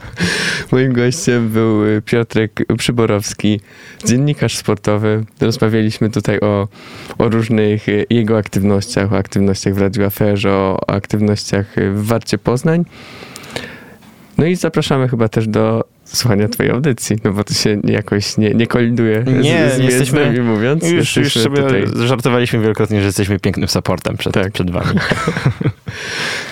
[0.72, 3.60] Moim gościem był Piotrek Przyborowski,
[4.06, 5.24] dziennikarz sportowy.
[5.40, 6.68] Rozmawialiśmy tutaj o,
[7.18, 12.84] o różnych jego aktywnościach, o aktywnościach w Radiu Aferze, o aktywnościach w Warcie Poznań.
[14.38, 18.50] No i zapraszamy chyba też do słuchania twojej audycji, no bo to się jakoś nie,
[18.50, 20.82] nie koliduje Nie, z, z jesteśmy- mówiąc.
[20.82, 22.06] Już, już jesteśmy sobie tutaj.
[22.08, 24.52] żartowaliśmy wielokrotnie, że jesteśmy pięknym supportem przed, Tak.
[24.52, 24.90] przed wami.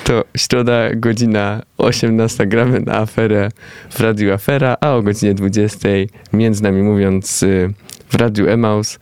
[0.04, 3.48] To środa, godzina 18 gramy na aferę
[3.90, 5.88] w Radiu Afera, a o godzinie 20
[6.32, 7.72] między nami mówiąc y,
[8.08, 8.98] w Radiu Emaus.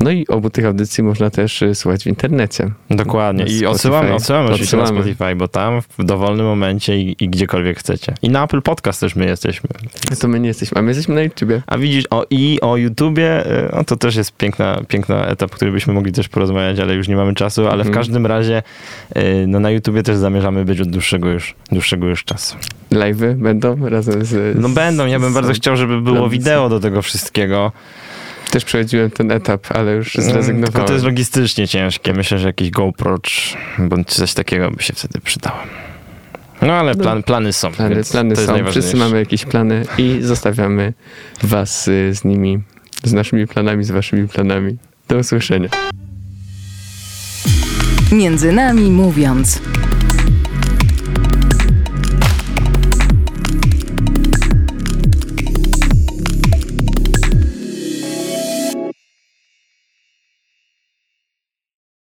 [0.00, 2.70] No i obu tych audycji można też y, słuchać w internecie.
[2.90, 3.44] Dokładnie.
[3.44, 4.86] I odsyłamy, odsyłamy oczywiście na.
[4.86, 8.14] Spotify, bo tam w dowolnym momencie i, i gdziekolwiek chcecie.
[8.22, 9.70] I na Apple Podcast też my jesteśmy.
[10.20, 11.62] To my nie jesteśmy, a my jesteśmy na YouTubie.
[11.66, 13.44] A widzisz, o i o YouTubie,
[13.76, 17.16] no to też jest piękna, piękna etap, który byśmy mogli też porozmawiać, ale już nie
[17.16, 17.94] mamy czasu, ale w Mhm.
[17.94, 18.62] każdym razie
[19.16, 22.56] y, no na YouTubie też zamierzamy być od dłuższego już, dłuższego już czasu.
[22.92, 24.58] Live'y będą razem z...
[24.58, 27.72] No będą, ja bym bardzo chciał, żeby było wideo do tego wszystkiego.
[28.50, 30.86] Też przechodziłem ten etap, ale już Tylko zrezygnowałem.
[30.86, 32.12] to jest logistycznie ciężkie.
[32.12, 35.56] Myślę, że jakiś GoPro czy- bądź coś takiego by się wtedy przydało.
[36.62, 37.02] No ale No.
[37.02, 37.72] plan, plany są.
[37.72, 38.70] Plany, plany to jest są, najważniejsze.
[38.80, 40.92] wszyscy mamy jakieś plany i zostawiamy
[41.42, 42.58] was y, z nimi,
[43.04, 44.76] z naszymi planami, z waszymi planami.
[45.08, 45.68] Do usłyszenia.
[48.12, 49.60] Między nami mówiąc.